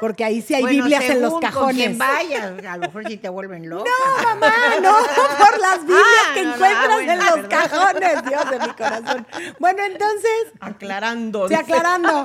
Porque 0.00 0.24
ahí 0.24 0.40
sí 0.42 0.54
hay 0.54 0.62
Bueno, 0.62 0.84
Biblias 0.84 1.04
en 1.04 1.20
los 1.22 1.32
Con 1.32 1.40
cajones. 1.42 1.76
quien 1.76 1.98
vayas, 1.98 2.52
a 2.66 2.76
lo 2.76 2.82
mejor 2.86 3.06
si 3.08 3.16
te 3.16 3.28
vuelven 3.28 3.68
loca. 3.68 3.90
No, 3.90 4.28
mamá, 4.36 4.52
no, 4.80 4.90
por 5.38 5.60
las 5.60 5.80
Biblias 5.80 6.06
Ah, 6.28 6.34
que 6.34 6.42
no, 6.42 6.48
no, 6.48 6.54
encuentras 6.54 6.88
ah, 6.88 6.94
bueno, 6.94 7.12
en 7.12 7.18
los 7.18 7.30
perdón. 7.30 7.48
cajones, 7.50 8.24
Dios 8.24 8.50
de 8.50 8.58
mi 8.60 8.68
corazón. 8.74 9.26
Bueno, 9.58 9.82
entonces, 9.84 10.52
Aclarando. 10.60 11.48
sí, 11.48 11.54
aclarando. 11.54 12.24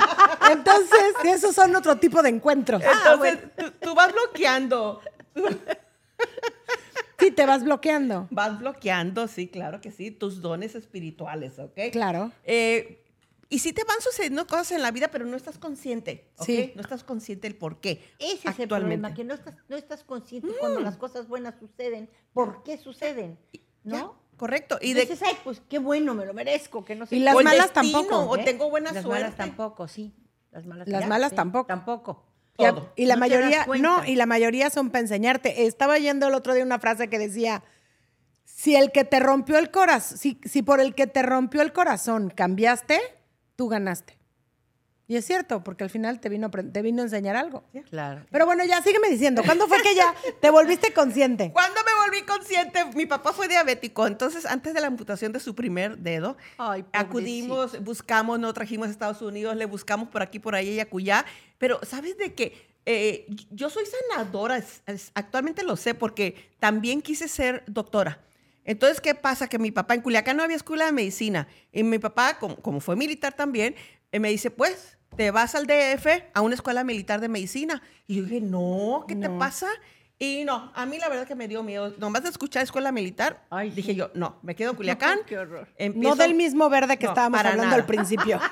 Entonces, 0.52 1.14
esos 1.26 1.56
son 1.56 1.76
otro 1.76 1.98
tipo 1.98 2.22
de 2.22 2.30
encuentros. 2.30 2.82
Entonces, 2.84 3.40
tú, 3.58 3.72
tú 3.82 3.96
vas 3.96 4.12
bloqueando. 4.14 5.02
Sí, 7.20 7.32
te 7.32 7.48
vas 7.48 7.64
bloqueando. 7.64 8.28
Vas 8.30 8.60
bloqueando, 8.60 9.28
sí, 9.28 9.48
claro 9.48 9.82
que 9.82 9.92
sí, 9.92 10.12
tus 10.12 10.40
dones 10.40 10.76
espirituales, 10.76 11.58
¿ok? 11.58 11.92
Claro. 11.92 12.32
Eh, 12.44 13.04
y 13.50 13.60
sí 13.60 13.72
te 13.74 13.84
van 13.86 14.02
sucediendo 14.02 14.46
cosas 14.48 14.72
en 14.74 14.82
la 14.82 14.92
vida, 14.92 15.08
pero 15.10 15.26
no 15.26 15.38
estás 15.38 15.58
consciente, 15.58 16.30
¿ok? 16.38 16.46
Sí. 16.46 16.72
No 16.76 16.82
estás 16.82 17.04
consciente 17.04 17.48
del 17.48 17.58
por 17.58 17.80
qué. 17.80 18.04
Ese 18.20 18.50
es 18.50 18.60
el 18.60 18.68
problema, 18.68 19.14
que 19.14 19.24
no 19.24 19.34
estás, 19.34 19.56
no 19.70 19.78
estás 19.78 20.04
consciente 20.04 20.50
cuando 20.60 20.80
las 20.82 20.98
cosas 20.98 21.28
buenas 21.28 21.56
suceden, 21.60 22.10
por 22.34 22.64
qué 22.64 22.78
suceden, 22.78 23.40
Ya, 23.84 24.00
¿no? 24.02 24.16
correcto. 24.36 24.78
Y 24.82 24.90
Y 24.92 24.94
de 24.94 25.02
dices, 25.02 25.22
ay, 25.24 25.38
pues 25.44 25.62
qué 25.70 25.80
bueno, 25.80 26.14
me 26.14 26.26
lo 26.26 26.34
merezco, 26.34 26.84
que 26.84 26.96
no 26.96 27.06
sé 27.06 27.16
Y 27.16 27.20
qué". 27.20 27.26
las 27.26 27.36
malas 27.36 27.74
destino, 27.74 28.00
tampoco, 28.02 28.30
O 28.32 28.38
¿Eh? 28.38 28.44
tengo 28.44 28.70
buena 28.70 28.92
Las 28.92 29.04
suerte. 29.04 29.22
malas 29.24 29.38
tampoco, 29.38 29.88
sí. 29.88 30.14
Las 30.52 30.66
malas, 30.66 30.88
Las 30.88 31.02
ya, 31.02 31.08
malas 31.08 31.30
sí, 31.30 31.36
tampoco. 31.36 31.68
Tampoco. 31.68 32.24
Y 32.58 32.66
a- 32.66 32.74
Todo. 32.74 32.92
Y 32.96 33.06
la 33.06 33.16
No 33.16 33.20
mayoría, 33.20 33.66
no, 33.80 34.04
y 34.06 34.16
la 34.16 34.26
mayoría 34.26 34.70
son 34.70 34.90
para 34.90 35.02
enseñarte. 35.02 35.68
Estaba 35.68 35.98
yendo 36.00 36.28
el 36.28 36.34
otro 36.34 36.54
día 36.54 36.64
una 36.64 36.80
frase 36.80 37.08
que 37.10 37.20
decía, 37.20 37.64
si 38.46 38.76
el 38.76 38.92
que 38.92 39.04
te 39.04 39.20
rompió 39.20 39.58
el 39.60 39.70
corazón, 39.72 40.18
si, 40.18 40.42
si 40.44 40.64
por 40.64 40.80
el 40.80 40.96
que 40.96 41.06
te 41.08 41.22
rompió 41.22 41.62
el 41.62 41.72
corazón 41.74 42.30
cambiaste, 42.30 43.00
tú 43.58 43.68
ganaste. 43.68 44.18
Y 45.10 45.16
es 45.16 45.26
cierto, 45.26 45.64
porque 45.64 45.86
al 45.86 45.90
final 45.90 46.20
te 46.20 46.28
vino, 46.28 46.52
te 46.52 46.82
vino 46.82 47.02
a 47.02 47.06
enseñar 47.06 47.38
algo. 47.38 47.64
Claro. 47.90 48.26
Pero 48.30 48.46
bueno, 48.46 48.66
ya 48.66 48.82
sígueme 48.82 49.10
diciendo, 49.10 49.42
¿cuándo 49.46 49.66
fue 49.68 49.82
que 49.82 49.96
ya 49.96 50.14
te 50.42 50.50
volviste 50.50 50.92
consciente? 50.92 51.50
Cuando 51.54 51.80
me 51.86 52.06
volví 52.06 52.26
consciente, 52.26 52.84
mi 52.94 53.06
papá 53.06 53.32
fue 53.32 53.48
diabético, 53.48 54.06
entonces 54.06 54.46
antes 54.46 54.74
de 54.74 54.82
la 54.82 54.88
amputación 54.88 55.32
de 55.32 55.40
su 55.40 55.56
primer 55.56 55.98
dedo, 55.98 56.36
Ay, 56.58 56.84
acudimos, 56.92 57.82
buscamos, 57.84 58.38
no 58.38 58.54
trajimos 58.54 58.90
a 58.90 58.92
Estados 58.92 59.22
Unidos, 59.22 59.56
le 59.56 59.66
buscamos 59.66 60.10
por 60.10 60.22
aquí, 60.22 60.40
por 60.40 60.56
ahí 60.56 60.72
y 60.72 60.80
acullá, 60.82 61.26
pero 61.58 61.80
¿sabes 61.84 62.18
de 62.18 62.34
qué? 62.34 62.68
Eh, 62.86 63.28
yo 63.50 63.70
soy 63.70 63.86
sanadora, 63.86 64.62
actualmente 65.14 65.64
lo 65.64 65.78
sé 65.78 65.94
porque 65.94 66.52
también 66.60 67.02
quise 67.02 67.30
ser 67.30 67.64
doctora. 67.68 68.20
Entonces, 68.68 69.02
¿qué 69.02 69.16
pasa? 69.16 69.48
Que 69.50 69.58
mi 69.58 69.72
papá 69.72 69.96
en 69.96 70.02
Culiacán 70.02 70.38
no 70.38 70.44
había 70.44 70.56
escuela 70.58 70.86
de 70.86 70.92
medicina 70.92 71.48
y 71.72 71.82
mi 71.82 71.98
papá, 71.98 72.38
como, 72.38 72.58
como 72.58 72.80
fue 72.82 72.96
militar 72.96 73.34
también, 73.34 73.76
eh, 74.12 74.20
me 74.20 74.30
dice, 74.30 74.52
pues, 74.52 74.98
te 75.16 75.32
vas 75.32 75.56
al 75.56 75.66
DF 75.66 76.06
a 76.36 76.42
una 76.42 76.54
escuela 76.54 76.84
militar 76.84 77.20
de 77.22 77.30
medicina. 77.30 77.82
Y 78.06 78.18
yo 78.18 78.24
dije, 78.26 78.42
no, 78.42 79.06
¿qué 79.08 79.16
te 79.16 79.30
pasa? 79.30 79.68
Y 80.20 80.44
no, 80.46 80.72
a 80.76 80.86
mí 80.86 80.98
la 81.00 81.10
verdad 81.10 81.26
que 81.28 81.36
me 81.36 81.48
dio 81.48 81.64
miedo. 81.64 81.94
Nomás 81.98 82.24
de 82.24 82.30
escuchar 82.30 82.62
escuela 82.64 82.92
militar, 82.92 83.46
Ay, 83.50 83.70
dije 83.70 83.96
yo, 83.96 84.12
no, 84.16 84.38
me 84.44 84.56
quedo 84.56 84.72
en 84.72 84.76
Culiacán. 84.78 85.20
Qué 85.26 85.38
horror. 85.38 85.68
No 85.96 86.16
del 86.16 86.34
mismo 86.34 86.70
verde 86.70 86.98
que 86.98 87.06
No, 87.06 87.12
estábamos 87.14 87.40
hablando 87.40 87.64
nada. 87.64 87.76
al 87.78 87.86
principio. 87.86 88.40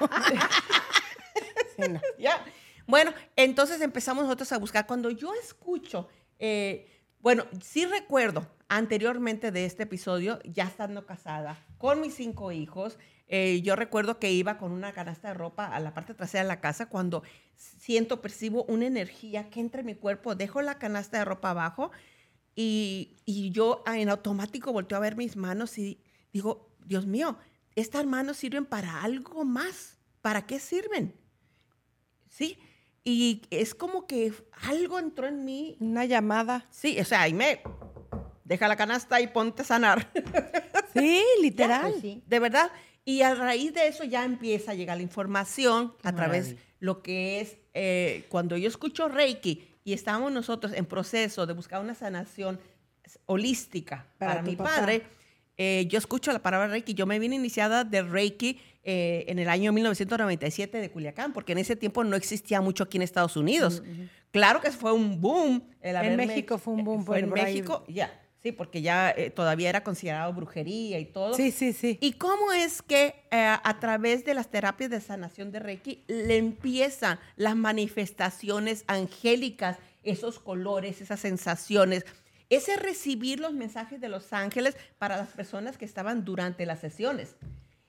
Sí, 1.75 1.81
no. 1.91 1.99
Ya. 2.17 2.41
Bueno, 2.87 3.13
entonces 3.35 3.81
empezamos 3.81 4.23
nosotros 4.23 4.49
a 4.53 4.57
buscar. 4.59 4.87
Cuando 4.87 5.09
yo 5.09 5.33
escucho, 5.33 6.07
eh, 6.39 6.94
bueno, 7.25 7.45
sí 7.59 7.87
recuerdo 7.87 8.47
anteriormente 8.69 9.51
de 9.51 9.65
este 9.65 9.81
episodio, 9.81 10.37
ya 10.43 10.65
estando 10.65 11.07
casada, 11.07 11.57
con 11.79 11.99
mis 11.99 12.13
cinco 12.13 12.51
hijos, 12.51 12.99
eh, 13.27 13.63
yo 13.63 13.75
recuerdo 13.75 14.19
que 14.19 14.31
iba 14.31 14.59
con 14.59 14.71
una 14.71 14.91
canasta 14.93 15.29
de 15.29 15.33
ropa 15.33 15.65
a 15.65 15.79
la 15.79 15.95
parte 15.95 16.13
trasera 16.13 16.43
de 16.43 16.49
la 16.49 16.61
casa 16.61 16.87
cuando 16.87 17.23
siento, 17.55 18.21
percibo 18.21 18.63
una 18.65 18.85
energía 18.85 19.49
que 19.49 19.59
entra 19.59 19.79
en 19.79 19.87
mi 19.87 19.95
cuerpo, 19.95 20.35
dejo 20.35 20.61
la 20.61 20.77
canasta 20.77 21.17
de 21.17 21.25
ropa 21.25 21.49
abajo 21.49 21.89
y, 22.53 23.17
y 23.25 23.49
yo 23.49 23.83
en 23.87 24.09
automático 24.09 24.71
volteo 24.71 24.99
a 24.99 25.01
ver 25.01 25.15
mis 25.15 25.35
manos 25.35 25.79
y 25.79 26.03
digo, 26.31 26.77
Dios 26.85 27.07
mío, 27.07 27.39
estas 27.73 28.05
manos 28.05 28.37
sirven 28.37 28.67
para 28.67 29.01
algo 29.01 29.45
más. 29.45 29.97
¿Para 30.21 30.45
qué 30.45 30.59
sirven? 30.59 31.15
¿sí? 32.29 32.59
Y 33.07 33.43
es 33.51 33.75
como 33.75 34.07
que 34.07 34.33
algo 34.63 34.97
entró 34.99 35.27
en 35.27 35.45
mí. 35.45 35.77
Una 35.79 36.05
llamada. 36.05 36.65
Sí, 36.71 36.99
o 36.99 37.05
sea, 37.05 37.21
ahí 37.21 37.33
me 37.33 37.61
deja 38.43 38.67
la 38.67 38.75
canasta 38.75 39.21
y 39.21 39.27
ponte 39.27 39.61
a 39.61 39.65
sanar. 39.65 40.11
Sí, 40.93 41.21
literal. 41.41 41.91
Pues 41.91 42.01
sí. 42.01 42.23
de 42.25 42.39
verdad. 42.39 42.71
Y 43.03 43.21
a 43.21 43.35
raíz 43.35 43.73
de 43.73 43.87
eso 43.87 44.03
ya 44.05 44.23
empieza 44.23 44.71
a 44.71 44.75
llegar 44.75 44.95
la 44.97 45.03
información 45.03 45.93
Qué 46.01 46.07
a 46.07 46.15
través 46.15 46.43
maravilla. 46.45 46.63
lo 46.79 47.01
que 47.03 47.41
es 47.41 47.57
eh, 47.73 48.25
cuando 48.29 48.55
yo 48.57 48.67
escucho 48.69 49.09
Reiki 49.09 49.67
y 49.83 49.91
estábamos 49.93 50.31
nosotros 50.31 50.71
en 50.73 50.85
proceso 50.85 51.45
de 51.45 51.53
buscar 51.53 51.81
una 51.81 51.93
sanación 51.95 52.59
holística 53.25 54.07
Para 54.17 54.35
para, 54.35 54.43
mi 54.43 54.55
papá. 54.55 54.69
padre. 54.77 55.03
eh, 55.57 55.85
yo 55.89 55.97
escucho 55.97 56.31
la 56.31 56.39
palabra 56.41 56.67
Reiki. 56.67 56.93
Yo 56.93 57.05
me 57.05 57.19
vine 57.19 57.35
iniciada 57.35 57.83
de 57.83 58.01
Reiki 58.01 58.59
eh, 58.87 59.25
en 59.27 59.39
el 59.39 59.49
año 59.49 59.73
1997 59.73 60.79
de 60.79 60.91
Culiacán, 60.91 61.33
porque 61.33 61.53
en 61.53 61.57
ese 61.57 61.75
tiempo 61.75 62.03
no 62.03 62.15
existía 62.15 62.61
mucho 62.61 62.83
aquí 62.83 62.97
en 62.97 63.01
Estados 63.01 63.35
Unidos. 63.35 63.81
Claro 64.29 64.61
que 64.61 64.69
fue 64.69 64.93
un 64.93 65.19
boom. 65.19 65.67
el 65.81 65.95
En 65.95 66.15
México 66.17 66.59
fue 66.59 66.75
un 66.75 66.83
boom, 66.83 67.03
Fue 67.03 67.17
en. 67.17 67.31
México, 67.31 67.83
ya. 67.87 68.21
Sí, 68.43 68.51
porque 68.51 68.83
ya 68.83 69.09
eh, 69.09 69.31
todavía 69.31 69.69
era 69.69 69.83
considerado 69.83 70.31
brujería 70.33 70.99
y 70.99 71.05
todo. 71.05 71.33
Sí, 71.33 71.49
sí, 71.49 71.73
sí. 71.73 71.97
¿Y 71.99 72.13
cómo 72.13 72.51
es 72.51 72.83
que 72.83 73.15
eh, 73.31 73.57
a 73.63 73.79
través 73.79 74.23
de 74.23 74.35
las 74.35 74.51
terapias 74.51 74.91
de 74.91 75.01
sanación 75.01 75.51
de 75.51 75.57
Reiki 75.57 76.03
le 76.05 76.37
empiezan 76.37 77.17
las 77.37 77.55
manifestaciones 77.55 78.83
angélicas, 78.85 79.79
esos 80.03 80.37
colores, 80.37 81.01
esas 81.01 81.21
sensaciones? 81.21 82.05
Ese 82.51 82.75
recibir 82.75 83.39
los 83.39 83.53
mensajes 83.53 83.99
de 83.99 84.09
los 84.09 84.31
ángeles 84.31 84.77
para 84.99 85.17
las 85.17 85.29
personas 85.29 85.79
que 85.79 85.85
estaban 85.85 86.23
durante 86.23 86.67
las 86.67 86.81
sesiones. 86.81 87.35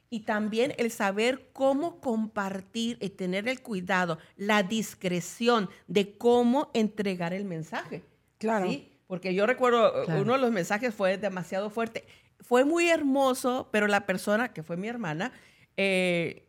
Y 0.09 0.21
también 0.21 0.73
el 0.79 0.91
saber 0.91 1.49
cómo 1.53 2.01
compartir 2.01 2.97
y 3.01 3.11
tener 3.11 3.49
el 3.49 3.61
cuidado, 3.61 4.19
la 4.37 4.63
discreción 4.63 5.69
de 5.89 6.17
cómo 6.17 6.71
entregar 6.75 7.33
el 7.33 7.45
mensaje. 7.45 8.05
Claro. 8.39 8.69
¿sí? 8.69 8.93
Porque 9.07 9.35
yo 9.35 9.47
recuerdo, 9.47 10.03
eh, 10.03 10.05
Claro. 10.07 10.23
uno 10.23 10.33
de 10.35 10.39
los 10.39 10.53
mensajes 10.53 10.95
fue 10.95 11.19
demasiado 11.19 11.71
fuerte. 11.71 12.05
Fue 12.41 12.65
muy 12.65 12.89
hermoso, 12.89 13.69
pero 13.73 13.87
la 13.89 14.07
persona, 14.07 14.53
que 14.53 14.63
fue 14.63 14.77
mi 14.77 14.89
hermana, 14.89 15.33
eh, 15.77 16.49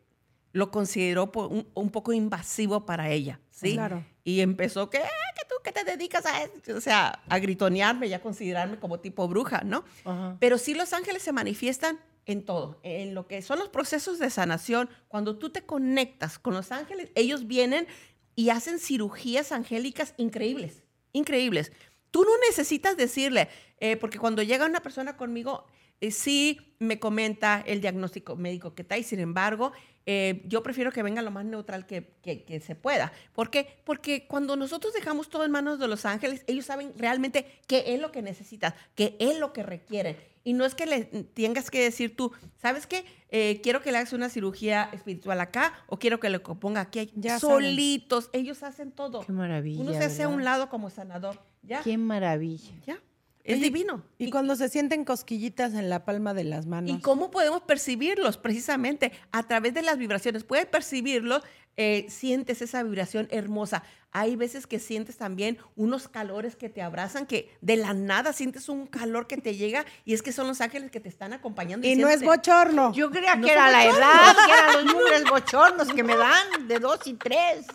lo 0.54 0.72
consideró 0.72 1.32
un, 1.50 1.68
un 1.74 1.90
poco 1.90 2.14
invasivo 2.14 2.86
para 2.86 3.10
ella, 3.10 3.40
¿sí? 3.52 3.74
Claro. 3.74 4.04
Y 4.24 4.42
empezó, 4.42 4.90
¿qué? 4.90 5.00
¿Que 5.00 5.46
tú 5.48 5.56
qué 5.64 5.72
te 5.72 5.84
dedicas 5.84 6.26
a 6.26 6.44
esto? 6.44 6.76
O 6.76 6.82
sea, 6.82 7.22
a 7.30 7.40
gritonearme 7.40 8.08
y 8.08 8.14
a 8.14 8.22
considerarme 8.22 8.78
como 8.80 9.00
tipo 9.00 9.28
bruja, 9.28 9.62
¿no? 9.64 9.84
Ajá. 10.04 10.36
Pero 10.40 10.58
sí 10.58 10.74
los 10.74 10.94
ángeles 10.94 11.22
se 11.24 11.32
manifiestan 11.32 12.00
en 12.28 12.44
todo, 12.46 12.80
en 12.84 13.16
lo 13.16 13.26
que 13.26 13.42
son 13.42 13.58
los 13.58 13.70
procesos 13.70 14.20
de 14.20 14.30
sanación. 14.30 14.90
Cuando 15.08 15.38
tú 15.40 15.50
te 15.50 15.64
conectas 15.66 16.38
con 16.38 16.54
los 16.54 16.72
ángeles, 16.72 17.10
ellos 17.16 17.48
vienen 17.48 17.88
y 18.36 18.50
hacen 18.50 18.78
cirugías 18.80 19.52
angélicas 19.52 20.14
increíbles, 20.18 20.84
increíbles. 21.14 21.72
Tú 22.12 22.24
no 22.24 22.32
necesitas 22.48 22.96
decirle, 22.98 23.50
eh, 23.80 23.98
porque 23.98 24.20
cuando 24.20 24.44
llega 24.44 24.66
una 24.66 24.82
persona 24.82 25.18
conmigo, 25.18 25.66
eh, 26.02 26.12
sí 26.12 26.76
me 26.80 27.00
comenta 27.00 27.64
el 27.66 27.82
diagnóstico 27.82 28.36
médico 28.36 28.76
que 28.76 28.84
trae, 28.84 29.02
sin 29.04 29.20
embargo, 29.20 29.72
eh, 30.06 30.42
yo 30.46 30.64
prefiero 30.64 30.92
que 30.92 31.04
venga 31.04 31.22
lo 31.22 31.32
más 31.32 31.44
neutral 31.46 31.86
que, 31.86 32.14
que- 32.22 32.44
que 32.46 32.60
se 32.62 32.76
pueda. 32.76 33.12
¿Por 33.34 33.50
qué? 33.50 33.80
Porque 33.84 34.26
cuando 34.28 34.56
nosotros 34.56 34.94
dejamos 34.94 35.30
todo 35.30 35.44
en 35.44 35.52
manos 35.52 35.80
de 35.80 35.88
los 35.88 36.06
ángeles, 36.06 36.44
ellos 36.48 36.66
saben 36.66 36.94
realmente 36.98 37.46
qué 37.68 37.84
es 37.94 38.00
lo 38.00 38.12
que 38.12 38.22
necesitas, 38.22 38.74
qué 38.96 39.18
es 39.20 39.38
lo 39.40 39.52
que 39.52 39.64
requieren. 39.64 40.16
Y 40.48 40.54
no 40.54 40.64
es 40.64 40.76
que 40.76 40.86
le 40.86 41.04
tengas 41.04 41.70
que 41.70 41.84
decir 41.84 42.16
tú, 42.16 42.32
¿sabes 42.56 42.88
qué? 42.88 43.04
Eh, 43.32 43.60
quiero 43.62 43.82
que 43.82 43.92
le 43.92 43.98
hagas 43.98 44.14
una 44.14 44.30
cirugía 44.30 44.90
espiritual 44.94 45.42
acá 45.42 45.74
o 45.88 46.00
quiero 46.00 46.22
que 46.22 46.30
le 46.30 46.40
ponga 46.40 46.80
aquí. 46.80 47.12
Ya 47.16 47.38
saben. 47.38 47.66
Solitos, 47.66 48.30
ellos 48.32 48.64
hacen 48.64 48.94
todo. 48.94 49.20
Qué 49.26 49.34
maravilla. 49.34 49.82
Uno 49.82 49.92
se 49.92 50.06
hace 50.06 50.24
a 50.24 50.30
un 50.30 50.46
lado 50.46 50.70
como 50.70 50.90
sanador. 50.90 51.38
¿Ya? 51.64 51.84
Qué 51.84 51.98
maravilla. 51.98 52.72
¿Ya? 52.86 52.98
Es 53.44 53.56
Oye, 53.58 53.66
divino. 53.66 54.06
Y 54.18 54.30
cuando 54.30 54.56
se 54.56 54.70
sienten 54.70 55.04
cosquillitas 55.04 55.74
en 55.74 55.90
la 55.90 56.06
palma 56.06 56.34
de 56.34 56.46
las 56.46 56.66
manos. 56.66 56.92
¿Y 56.92 57.02
cómo 57.02 57.30
podemos 57.30 57.64
percibirlos? 57.64 58.38
Precisamente 58.38 59.12
a 59.34 59.44
través 59.44 59.74
de 59.74 59.82
las 59.82 59.98
vibraciones. 59.98 60.46
Puedes 60.46 60.66
percibirlo, 60.66 61.42
eh, 61.78 62.06
sientes 62.10 62.62
esa 62.62 62.84
vibración 62.84 63.28
hermosa. 63.32 63.84
Hay 64.12 64.36
veces 64.36 64.66
que 64.66 64.80
sientes 64.80 65.18
también 65.18 65.60
unos 65.76 66.08
calores 66.08 66.56
que 66.56 66.70
te 66.70 66.82
abrazan, 66.82 67.28
que 67.28 67.56
de 67.62 67.76
la 67.76 67.94
nada 67.94 68.34
sientes 68.34 68.68
un 68.68 68.88
calor 68.88 69.28
que 69.28 69.38
te 69.38 69.56
llega 69.56 69.86
y 70.06 70.14
es 70.16 70.24
que 70.24 70.32
son 70.32 70.48
los 70.48 70.60
ángeles 70.60 70.90
que 70.90 71.00
te 71.00 71.10
están 71.10 71.34
acompañando. 71.34 71.88
Y 71.88 71.96
no 71.96 72.08
es 72.10 72.24
bochorno. 72.24 72.92
Yo 72.94 73.12
creía 73.12 73.36
No 73.36 73.46
que 73.46 73.54
era 73.54 73.70
la 73.70 73.86
edad, 73.86 74.36
que 74.46 74.52
eran 74.52 74.86
los 74.86 74.86
mugres 74.96 75.24
bochornos 75.30 75.90
que 75.94 76.04
me 76.04 76.16
dan 76.18 76.68
de 76.68 76.80
dos 76.80 77.06
y 77.06 77.14
tres. 77.14 77.68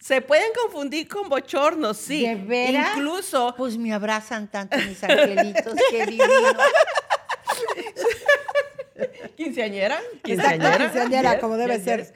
Se 0.00 0.20
pueden 0.20 0.50
confundir 0.60 1.06
con 1.06 1.28
bochornos, 1.28 1.96
sí. 1.96 2.26
¿De 2.26 2.34
veras? 2.36 2.96
Incluso 2.96 3.54
Pues 3.56 3.76
me 3.76 3.92
abrazan 3.92 4.48
tanto 4.48 4.76
mis 4.78 5.02
angelitos, 5.04 5.74
qué 5.90 6.06
divino. 6.06 6.26
quinceañera, 9.36 9.98
quinceañera, 10.24 10.78
quinceañera, 10.78 11.40
como 11.40 11.56
debe 11.56 11.78
ser. 11.80 12.12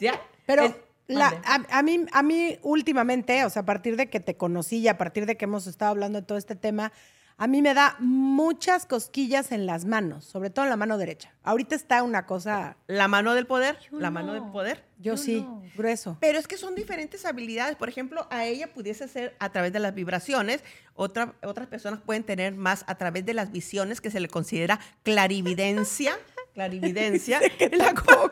yes. 0.00 0.12
Pero 0.46 0.64
Es- 0.64 0.74
la- 1.08 1.30
mande. 1.30 1.68
a, 1.70 1.78
a 1.78 1.82
mí, 1.82 2.06
a 2.12 2.22
mí 2.22 2.58
últimamente, 2.62 3.44
o 3.44 3.50
sea, 3.50 3.62
a 3.62 3.66
partir 3.66 3.96
de 3.96 4.08
que 4.08 4.20
te 4.20 4.36
conocí 4.36 4.78
y 4.78 4.88
a 4.88 4.98
partir 4.98 5.26
de 5.26 5.36
que 5.36 5.44
hemos 5.44 5.66
estado 5.66 5.90
hablando 5.90 6.20
de 6.20 6.26
todo 6.26 6.38
este 6.38 6.56
tema, 6.56 6.92
a 7.36 7.48
mí 7.48 7.62
me 7.62 7.74
da 7.74 7.96
muchas 7.98 8.86
cosquillas 8.86 9.50
en 9.50 9.66
las 9.66 9.86
manos, 9.86 10.24
sobre 10.24 10.50
todo 10.50 10.66
en 10.66 10.70
la 10.70 10.76
mano 10.76 10.96
derecha. 10.98 11.32
Ahorita 11.42 11.74
está 11.74 12.04
una 12.04 12.26
cosa, 12.26 12.76
la 12.86 13.08
mano 13.08 13.34
del 13.34 13.44
poder, 13.48 13.76
Yo 13.90 13.98
la 13.98 14.12
mano 14.12 14.28
no. 14.28 14.34
del 14.34 14.52
poder. 14.52 14.84
yo, 14.98 15.14
Yo 15.14 15.16
sí, 15.16 15.40
no. 15.40 15.60
grueso. 15.76 16.16
Pero 16.20 16.38
es 16.38 16.46
que 16.46 16.56
son 16.56 16.76
diferentes 16.76 17.24
habilidades. 17.24 17.74
Por 17.74 17.88
ejemplo, 17.88 18.28
a 18.30 18.44
ella 18.44 18.72
pudiese 18.72 19.08
ser 19.08 19.34
a 19.40 19.50
través 19.50 19.72
de 19.72 19.80
las 19.80 19.92
vibraciones. 19.96 20.62
Otra, 20.94 21.34
otras 21.42 21.66
personas 21.66 21.98
pueden 22.06 22.22
tener 22.22 22.54
más 22.54 22.84
a 22.86 22.94
través 22.94 23.26
de 23.26 23.34
las 23.34 23.50
visiones, 23.50 24.00
que 24.00 24.12
se 24.12 24.20
le 24.20 24.28
considera 24.28 24.78
clarividencia. 25.02 26.16
clarividencia. 26.54 27.40
La 27.72 27.94
co- 27.94 28.30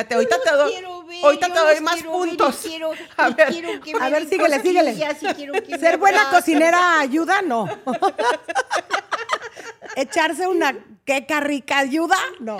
Espérate, 0.00 0.14
ahorita 0.14 0.36
te 0.42 0.50
doy, 0.56 0.74
ahorita 1.22 1.46
te 1.52 1.58
doy 1.58 1.80
más 1.80 2.02
puntos. 2.02 2.56
quiero, 2.62 2.90
A 3.16 3.30
ver, 3.30 3.64
a 4.00 4.08
ver, 4.10 4.28
síguele, 4.28 4.60
síguele. 4.60 4.94
Ser 5.80 5.96
buena 5.98 6.28
cocinera 6.30 7.00
ayuda, 7.00 7.40
no. 7.42 7.66
Echarse 9.96 10.46
una 10.46 10.76
queca 11.06 11.40
rica 11.40 11.78
ayuda, 11.78 12.16
no. 12.40 12.58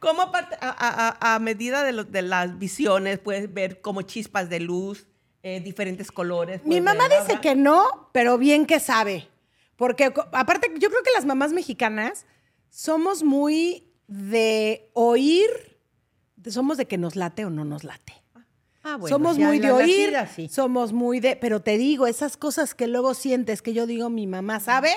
¿Cómo 0.00 0.22
a, 0.22 0.30
a- 0.60 1.16
a- 1.20 1.34
a 1.34 1.38
medida 1.38 1.82
de, 1.82 1.92
las 2.22 2.58
visiones 2.58 3.18
puedes 3.18 3.52
ver 3.52 3.80
como 3.82 4.02
chispas 4.02 4.48
de 4.48 4.60
luz, 4.60 5.06
eh, 5.42 5.60
diferentes 5.60 6.10
colores? 6.10 6.62
Mi 6.64 6.80
mamá 6.80 7.08
ver 7.08 7.20
dice 7.26 7.40
que 7.42 7.54
no, 7.54 8.08
pero 8.12 8.38
bien 8.38 8.64
que 8.64 8.80
sabe. 8.80 9.28
Porque 9.76 10.04
aparte, 10.32 10.72
yo 10.78 10.88
creo 10.88 11.02
que 11.02 11.10
las 11.14 11.26
mamás 11.26 11.52
mexicanas 11.52 12.24
somos 12.70 13.22
muy 13.22 13.92
de 14.06 14.88
oír, 14.94 15.75
somos 16.46 16.76
de 16.76 16.86
que 16.86 16.98
nos 16.98 17.16
late 17.16 17.44
o 17.44 17.50
no 17.50 17.64
nos 17.64 17.84
late. 17.84 18.14
Ah, 18.82 18.98
somos 19.08 19.36
muy 19.36 19.58
de 19.58 19.72
oír, 19.72 20.14
somos 20.48 20.92
muy 20.92 21.18
de, 21.18 21.34
pero 21.34 21.60
te 21.60 21.76
digo, 21.76 22.06
esas 22.06 22.36
cosas 22.36 22.74
que 22.74 22.86
luego 22.86 23.14
sientes 23.14 23.60
que 23.60 23.72
yo 23.72 23.86
digo, 23.86 24.10
mi 24.10 24.28
mamá 24.28 24.60
sabe, 24.60 24.92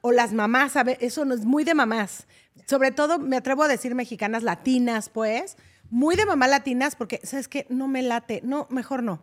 o 0.00 0.10
las 0.10 0.32
mamás 0.32 0.72
saben, 0.72 0.96
eso 1.00 1.24
no 1.24 1.34
es 1.34 1.44
muy 1.44 1.62
de 1.62 1.74
mamás. 1.74 2.26
Sobre 2.66 2.90
todo, 2.90 3.18
me 3.20 3.36
atrevo 3.36 3.62
a 3.62 3.68
decir 3.68 3.94
mexicanas 3.94 4.42
latinas, 4.42 5.10
pues, 5.10 5.56
muy 5.90 6.16
de 6.16 6.26
mamá 6.26 6.48
latinas, 6.48 6.96
porque, 6.96 7.20
¿sabes 7.22 7.46
qué? 7.46 7.66
No 7.68 7.86
me 7.86 8.02
late, 8.02 8.40
no, 8.42 8.66
mejor 8.70 9.04
no. 9.04 9.22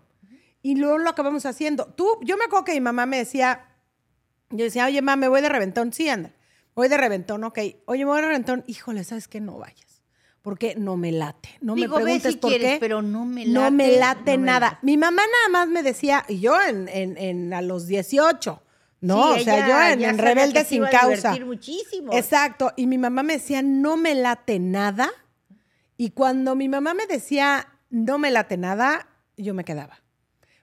Y 0.61 0.75
luego 0.75 0.97
lo 0.97 1.09
acabamos 1.09 1.45
haciendo. 1.45 1.87
Tú, 1.87 2.07
yo 2.21 2.37
me 2.37 2.45
acuerdo 2.45 2.65
que 2.65 2.73
mi 2.73 2.81
mamá 2.81 3.05
me 3.05 3.17
decía, 3.17 3.65
yo 4.51 4.63
decía, 4.63 4.85
oye, 4.85 5.01
mamá, 5.01 5.17
me 5.17 5.27
voy 5.27 5.41
de 5.41 5.49
reventón. 5.49 5.91
Sí, 5.91 6.07
anda. 6.07 6.33
Voy 6.75 6.87
de 6.87 6.97
reventón, 6.97 7.43
ok. 7.43 7.59
Oye, 7.85 8.05
me 8.05 8.11
voy 8.11 8.21
de 8.21 8.27
reventón. 8.27 8.63
Híjole, 8.67 9.03
¿sabes 9.03 9.27
qué? 9.27 9.41
No 9.41 9.57
vayas. 9.57 9.90
Porque 10.41 10.73
no 10.75 10.97
me 10.97 11.11
late. 11.11 11.49
No 11.61 11.75
Digo, 11.75 11.97
me 11.97 12.03
preguntes 12.03 12.31
si 12.33 12.37
por 12.39 12.49
quieres, 12.49 12.73
qué. 12.73 12.77
pero 12.79 13.01
no 13.03 13.25
me 13.25 13.45
No 13.45 13.69
me 13.69 13.97
late, 13.97 14.37
no 14.37 14.39
me 14.41 14.45
nada. 14.47 14.59
late. 14.71 14.77
Mi 14.81 14.97
mamá 14.97 15.21
nada 15.21 15.49
más 15.65 15.67
me 15.71 15.83
decía, 15.83 16.25
y 16.27 16.39
yo 16.39 16.59
en, 16.61 16.87
en- 16.89 17.17
en- 17.17 17.53
a 17.53 17.61
los 17.61 17.85
18, 17.85 18.61
¿no? 19.01 19.35
Sí, 19.35 19.41
o 19.41 19.43
sea, 19.43 19.67
yo 19.95 20.03
en, 20.03 20.17
Rebelde 20.17 20.65
sin 20.65 20.83
causa. 20.85 21.35
muchísimo. 21.45 22.11
Exacto. 22.13 22.73
Y 22.75 22.87
mi 22.87 22.97
mamá 22.97 23.21
me 23.21 23.33
decía, 23.33 23.61
no 23.61 23.97
me 23.97 24.15
late 24.15 24.57
nada. 24.59 25.11
Y 25.95 26.09
cuando 26.11 26.55
mi 26.55 26.67
mamá 26.69 26.95
me 26.95 27.05
decía, 27.05 27.67
no 27.91 28.17
me 28.17 28.31
late 28.31 28.57
nada, 28.57 29.07
yo 29.37 29.53
me 29.53 29.63
quedaba. 29.63 30.01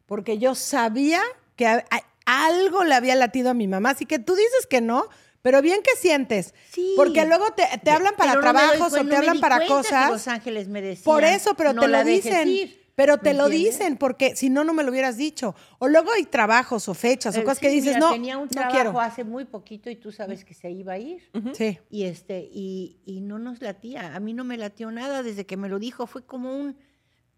Porque 0.06 0.38
yo 0.38 0.56
sabía 0.56 1.20
que 1.54 1.66
a- 1.68 1.84
a- 1.90 2.46
algo 2.46 2.82
le 2.82 2.94
había 2.94 3.14
latido 3.14 3.50
a 3.50 3.54
mi 3.54 3.68
mamá. 3.68 3.90
Así 3.90 4.06
que 4.06 4.18
tú 4.18 4.34
dices 4.34 4.66
que 4.68 4.80
no, 4.80 5.04
pero 5.42 5.62
bien 5.62 5.80
que 5.82 5.96
sientes. 5.96 6.54
Sí. 6.70 6.94
Porque 6.96 7.24
luego 7.26 7.52
te, 7.52 7.64
te 7.82 7.90
hablan 7.90 8.14
para 8.16 8.32
Pero 8.32 8.40
trabajos 8.42 8.92
o 8.92 9.04
te 9.06 9.16
hablan 9.16 9.40
para 9.40 9.60
que 9.60 9.66
cosas. 9.66 10.10
Los 10.10 10.28
ángeles 10.28 10.68
me 10.68 10.82
decían. 10.82 11.04
Por 11.04 11.24
eso, 11.24 11.54
pero 11.54 11.72
"No 11.72 11.82
te 11.82 11.88
lo 11.88 12.04
dicen. 12.04 12.48
ir", 12.48 12.88
Pero 12.94 13.16
¿me 13.16 13.22
te 13.22 13.32
lo 13.34 13.48
dicen, 13.48 13.96
porque 13.96 14.34
si 14.34 14.50
no, 14.50 14.64
no 14.64 14.74
me 14.74 14.82
lo 14.82 14.90
hubieras 14.90 15.16
dicho. 15.16 15.54
O 15.78 15.86
luego 15.86 16.10
hay 16.12 16.24
trabajos 16.24 16.88
o 16.88 16.94
fechas 16.94 17.36
o 17.36 17.40
Eh, 17.40 17.44
cosas 17.44 17.58
sí, 17.58 17.66
que 17.66 17.70
dices, 17.70 17.94
mira, 17.94 18.00
no, 18.00 18.10
tenía 18.12 18.36
un 18.38 18.46
no 18.46 18.50
trabajo 18.50 18.74
quiero. 18.74 19.00
hace 19.00 19.22
muy 19.22 19.44
poquito 19.44 19.88
y 19.88 19.94
tú 19.94 20.10
sabes 20.10 20.44
que 20.44 20.52
se 20.52 20.68
iba 20.72 20.94
a 20.94 20.98
ir. 20.98 21.30
Sí. 21.54 21.78
Y 21.90 22.02
este, 22.04 22.48
y, 22.52 22.98
y 23.06 23.20
no 23.20 23.38
nos 23.38 23.62
latía. 23.62 24.16
A 24.16 24.18
mí 24.18 24.32
no 24.34 24.42
me 24.42 24.56
latió 24.56 24.90
nada 24.90 25.22
desde 25.22 25.46
que 25.46 25.56
me 25.56 25.68
lo 25.68 25.78
dijo. 25.78 26.08
Fue 26.08 26.26
como 26.26 26.52
un 26.56 26.76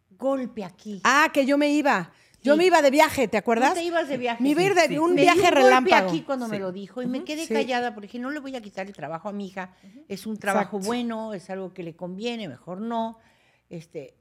golpe 0.09 0.65
aquí. 0.65 1.03
Ah, 1.05 1.29
que 1.33 1.45
yo 1.45 1.59
me 1.59 1.69
iba. 1.71 2.11
Yo 2.43 2.57
me 2.57 2.65
iba 2.67 2.81
de 2.83 2.91
viaje, 2.91 3.29
¿te 3.29 3.37
acuerdas? 3.37 3.71
¿Tú 3.71 3.81
te 3.81 3.85
ibas 3.85 4.09
de 4.09 4.17
viaje? 4.17 4.43
Me 4.43 4.51
iba 4.51 4.63
a 4.63 4.65
ir 4.65 4.75
de 4.75 4.89
Sí, 4.89 4.99
un 4.99 5.11
Me 5.15 5.23
dio 5.23 5.25
viaje 5.33 5.41
golpe 5.51 5.55
relámpago. 5.63 6.09
aquí 6.09 6.23
cuando 6.23 6.49
me 6.49 6.59
lo 6.59 6.73
dijo 6.73 7.03
y 7.03 7.07
me 7.07 7.23
quedé 7.25 7.47
Sí. 7.47 7.53
callada 7.53 7.93
porque 7.95 8.07
dije, 8.07 8.19
no 8.19 8.31
le 8.31 8.41
voy 8.41 8.57
a 8.57 8.61
quitar 8.63 8.87
el 8.87 8.93
trabajo 8.95 9.29
a 9.29 9.33
mi 9.33 9.47
hija. 9.47 9.75
Es 10.09 10.27
un 10.27 10.39
trabajo 10.39 10.79
Exacto. 10.79 10.87
bueno, 10.87 11.35
es 11.35 11.51
algo 11.51 11.75
que 11.75 11.83
le 11.83 11.95
conviene, 11.95 12.49
mejor 12.49 12.81
no. 12.81 13.19
Este, 13.69 14.15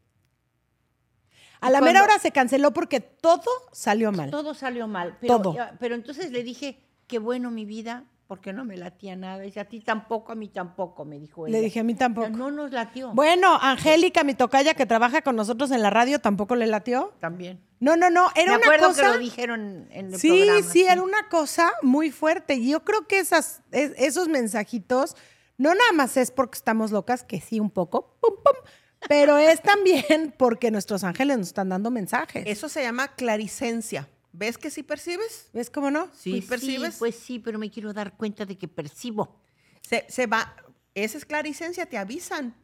A 1.62 1.70
la 1.70 1.80
cuando- 1.80 1.86
mera 1.86 2.04
hora 2.04 2.20
se 2.20 2.32
canceló 2.32 2.72
porque 2.72 3.00
todo 3.00 3.44
salió 3.72 4.12
mal. 4.12 4.32
todo 4.32 4.54
salió 4.54 4.88
mal. 4.88 5.18
Pero, 5.22 5.38
Todo. 5.42 5.56
pero 5.80 5.96
entonces 5.96 6.32
le 6.32 6.44
dije, 6.44 6.80
qué 7.08 7.20
bueno 7.20 7.52
mi 7.52 7.66
vida, 7.66 8.06
porque 8.30 8.54
no 8.54 8.64
me 8.64 8.78
latía 8.78 9.16
nada. 9.16 9.40
Dice, 9.40 9.60
a 9.60 9.66
ti 9.66 9.80
tampoco, 9.80 10.32
a 10.32 10.36
mí 10.36 10.50
tampoco, 10.50 11.04
me 11.04 11.18
dijo 11.20 11.48
ella. 11.48 11.58
Le 11.58 11.64
dije, 11.64 11.80
a 11.80 11.84
mí 11.84 11.94
O 11.94 11.98
sea, 11.98 12.06
tampoco. 12.06 12.30
no 12.30 12.52
nos 12.52 12.72
latió. 12.72 13.12
Bueno, 13.14 13.58
Angélica, 13.60 14.24
mi 14.24 14.36
tocaya 14.36 14.76
que 14.76 14.86
trabaja 14.86 15.24
con 15.24 15.36
nosotros 15.36 15.72
en 15.72 15.82
la 15.82 15.90
radio, 15.90 16.20
tampoco 16.20 16.56
le 16.56 16.68
latió. 16.68 17.12
También. 17.20 17.60
No, 17.80 17.98
no, 17.98 18.12
no, 18.12 18.28
era 18.36 18.52
me 18.52 18.58
una 18.58 18.66
acuerdo 18.68 18.88
cosa. 18.90 19.02
que 19.02 19.08
lo 19.14 19.18
dijeron 19.18 19.88
en 19.90 20.14
el 20.14 20.20
Sí, 20.20 20.44
programa. 20.46 20.62
sí, 20.72 20.84
era 20.84 21.02
una 21.02 21.28
cosa 21.28 21.72
muy 21.82 22.12
fuerte. 22.12 22.54
Y 22.54 22.70
yo 22.70 22.84
creo 22.86 23.08
que 23.08 23.18
esas, 23.18 23.64
es- 23.72 23.94
esos 23.98 24.28
mensajitos, 24.28 25.16
no 25.58 25.74
nada 25.74 25.92
más 25.94 26.16
es 26.16 26.30
porque 26.30 26.56
estamos 26.60 26.92
locas, 26.92 27.24
que 27.24 27.42
sí, 27.42 27.60
un 27.60 27.72
poco, 27.72 28.16
pum, 28.22 28.36
pum, 28.36 28.64
pero 29.08 29.40
es 29.40 29.60
también 29.64 30.36
porque 30.38 30.70
nuestros 30.70 31.04
ángeles 31.04 31.40
nos 31.40 31.48
están 31.48 31.70
dando 31.70 31.90
mensajes. 31.90 32.44
Eso 32.46 32.70
se 32.70 32.84
llama 32.84 33.08
claricencia. 33.16 34.08
¿Ves 34.32 34.58
que 34.58 34.70
sí 34.70 34.84
percibes? 34.84 35.50
¿Ves 35.54 35.70
cómo 35.70 35.90
no? 35.92 36.10
Sí, 36.14 36.32
Pues 36.32 36.46
percibes. 36.46 36.94
Sí, 36.94 37.00
pues 37.00 37.16
sí, 37.16 37.40
pero 37.40 37.58
me 37.60 37.70
quiero 37.72 37.94
dar 37.94 38.16
cuenta 38.16 38.46
de 38.46 38.58
que 38.58 38.68
percibo. 38.68 39.40
se, 39.82 40.06
se 40.10 40.28
va. 40.28 40.56
Esa 40.94 41.18
es 41.18 41.26
claricencia, 41.26 41.86
te 41.86 41.98
avisan. 41.98 42.56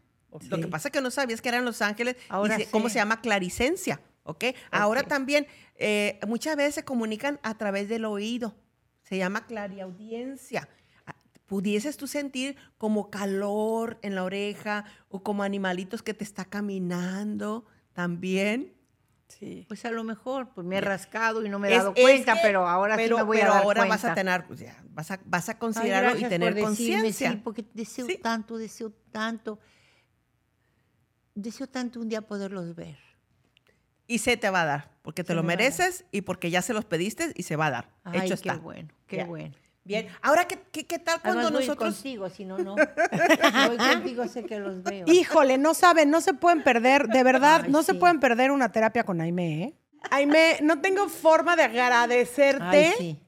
Lo 0.50 0.60
que 0.60 0.68
pasa 0.68 0.90
es 0.90 0.92
que 0.92 1.00
no 1.02 1.10
sabías 1.12 1.42
que 1.42 1.48
eran 1.50 1.64
los 1.66 1.82
ángeles. 1.82 2.16
y 2.18 2.20
Ahora 2.30 2.58
se- 2.58 2.70
¿Cómo 2.70 2.90
se 2.90 2.96
llama 2.96 3.22
claricencia? 3.22 4.02
¿Ok? 4.24 4.44
Ahora 4.70 5.04
también, 5.04 5.48
eh, 5.76 6.20
muchas 6.28 6.56
veces 6.58 6.76
se 6.76 6.84
comunican 6.84 7.40
a 7.42 7.58
través 7.58 7.88
del 7.88 8.04
oído. 8.06 8.54
Se 9.04 9.18
llama 9.18 9.46
clariaudiencia. 9.46 10.68
Ah, 11.06 11.16
Pudieses 11.46 11.96
tú 11.96 12.08
sentir 12.08 12.58
como 12.78 13.10
calor 13.10 13.98
en 14.02 14.16
la 14.16 14.24
oreja 14.24 14.84
o 15.10 15.24
como 15.24 15.44
animalitos 15.44 16.02
que 16.04 16.14
te 16.14 16.24
está 16.24 16.44
caminando 16.46 17.66
también. 17.94 18.75
Sí. 19.28 19.66
Pues 19.68 19.84
a 19.86 19.92
lo 19.92 20.04
mejor, 20.04 20.50
pues 20.54 20.66
me 20.68 20.78
he 20.78 20.82
rascado 20.82 21.44
y 21.46 21.50
no 21.50 21.58
me 21.60 21.68
he 21.70 21.72
Es- 21.72 21.78
dado 21.80 21.94
cuenta, 21.96 22.36
que- 22.36 22.40
pero 22.44 22.68
ahora 22.68 22.96
pero- 22.96 23.18
sí 23.18 23.22
me 23.22 23.26
voy 23.28 23.38
pero 23.38 23.52
a 23.52 23.56
dar 23.56 23.64
ahora 23.64 23.82
cuenta. 23.82 23.96
vas 23.96 24.06
a 24.06 24.14
tener, 24.16 24.46
pues, 24.46 24.60
ya, 24.60 24.84
vas 24.92 25.12
a, 25.12 25.20
vas 25.26 25.50
a 25.50 25.54
Ay, 25.54 25.58
considerarlo 25.58 26.20
y 26.20 26.30
tener 26.30 26.60
conciencia. 26.60 27.32
Sí, 27.32 27.38
porque 27.44 27.66
deseo 27.74 28.06
Sí. 28.06 28.18
tanto, 28.18 28.58
deseo 28.58 28.92
tanto. 29.12 29.60
Deseo 31.34 31.68
tanto 31.68 32.00
un 32.00 32.08
día 32.08 32.22
poderlos 32.22 32.76
ver. 32.76 32.98
Y 34.08 34.20
se 34.20 34.38
te 34.38 34.50
va 34.52 34.62
a 34.62 34.66
dar, 34.66 34.92
porque 35.02 35.24
te 35.24 35.30
Se 35.30 35.36
lo 35.36 35.42
me 35.42 35.48
mereces 35.48 36.06
y 36.12 36.22
porque 36.22 36.50
ya 36.52 36.62
se 36.62 36.74
los 36.74 36.86
pediste 36.86 37.34
y 37.36 37.44
se 37.44 37.56
va 37.56 37.66
a 37.68 37.72
dar. 37.72 37.90
Ay, 38.04 38.20
Hecho 38.20 38.28
qué 38.28 38.34
está. 38.50 38.58
bueno, 38.58 38.90
qué 39.08 39.18
Ya. 39.18 39.26
bueno. 39.26 39.56
Bien, 39.86 40.08
ahora, 40.24 40.46
¿qué, 40.48 40.58
qué, 40.72 40.86
qué 40.88 40.98
tal 40.98 41.22
cuando 41.22 41.42
Además 41.42 41.54
voy 41.60 41.68
nosotros... 41.68 41.94
contigo, 41.94 42.28
si 42.30 42.44
no, 42.44 42.58
no. 42.58 42.76
voy 43.68 43.78
contigo, 43.78 44.28
sé 44.28 44.44
que 44.44 44.60
los 44.60 44.82
veo. 44.82 45.06
Híjole, 45.08 45.60
no 45.60 45.76
saben, 45.76 46.10
no 46.10 46.22
se 46.22 46.34
pueden 46.34 46.64
perder, 46.64 47.08
de 47.08 47.24
verdad, 47.24 47.62
Ay, 47.66 47.72
no 47.72 47.84
se 47.84 47.94
pueden 47.94 48.20
perder 48.20 48.50
una 48.52 48.72
terapia 48.72 49.04
con 49.04 49.22
Aime, 49.22 49.64
¿eh? 49.64 49.74
Aime, 50.10 50.58
no 50.64 50.82
tengo 50.82 51.08
forma 51.08 51.56
de 51.56 51.64
agradecerte, 51.64 52.64
Ay, 52.64 52.94
sí. 52.98 53.20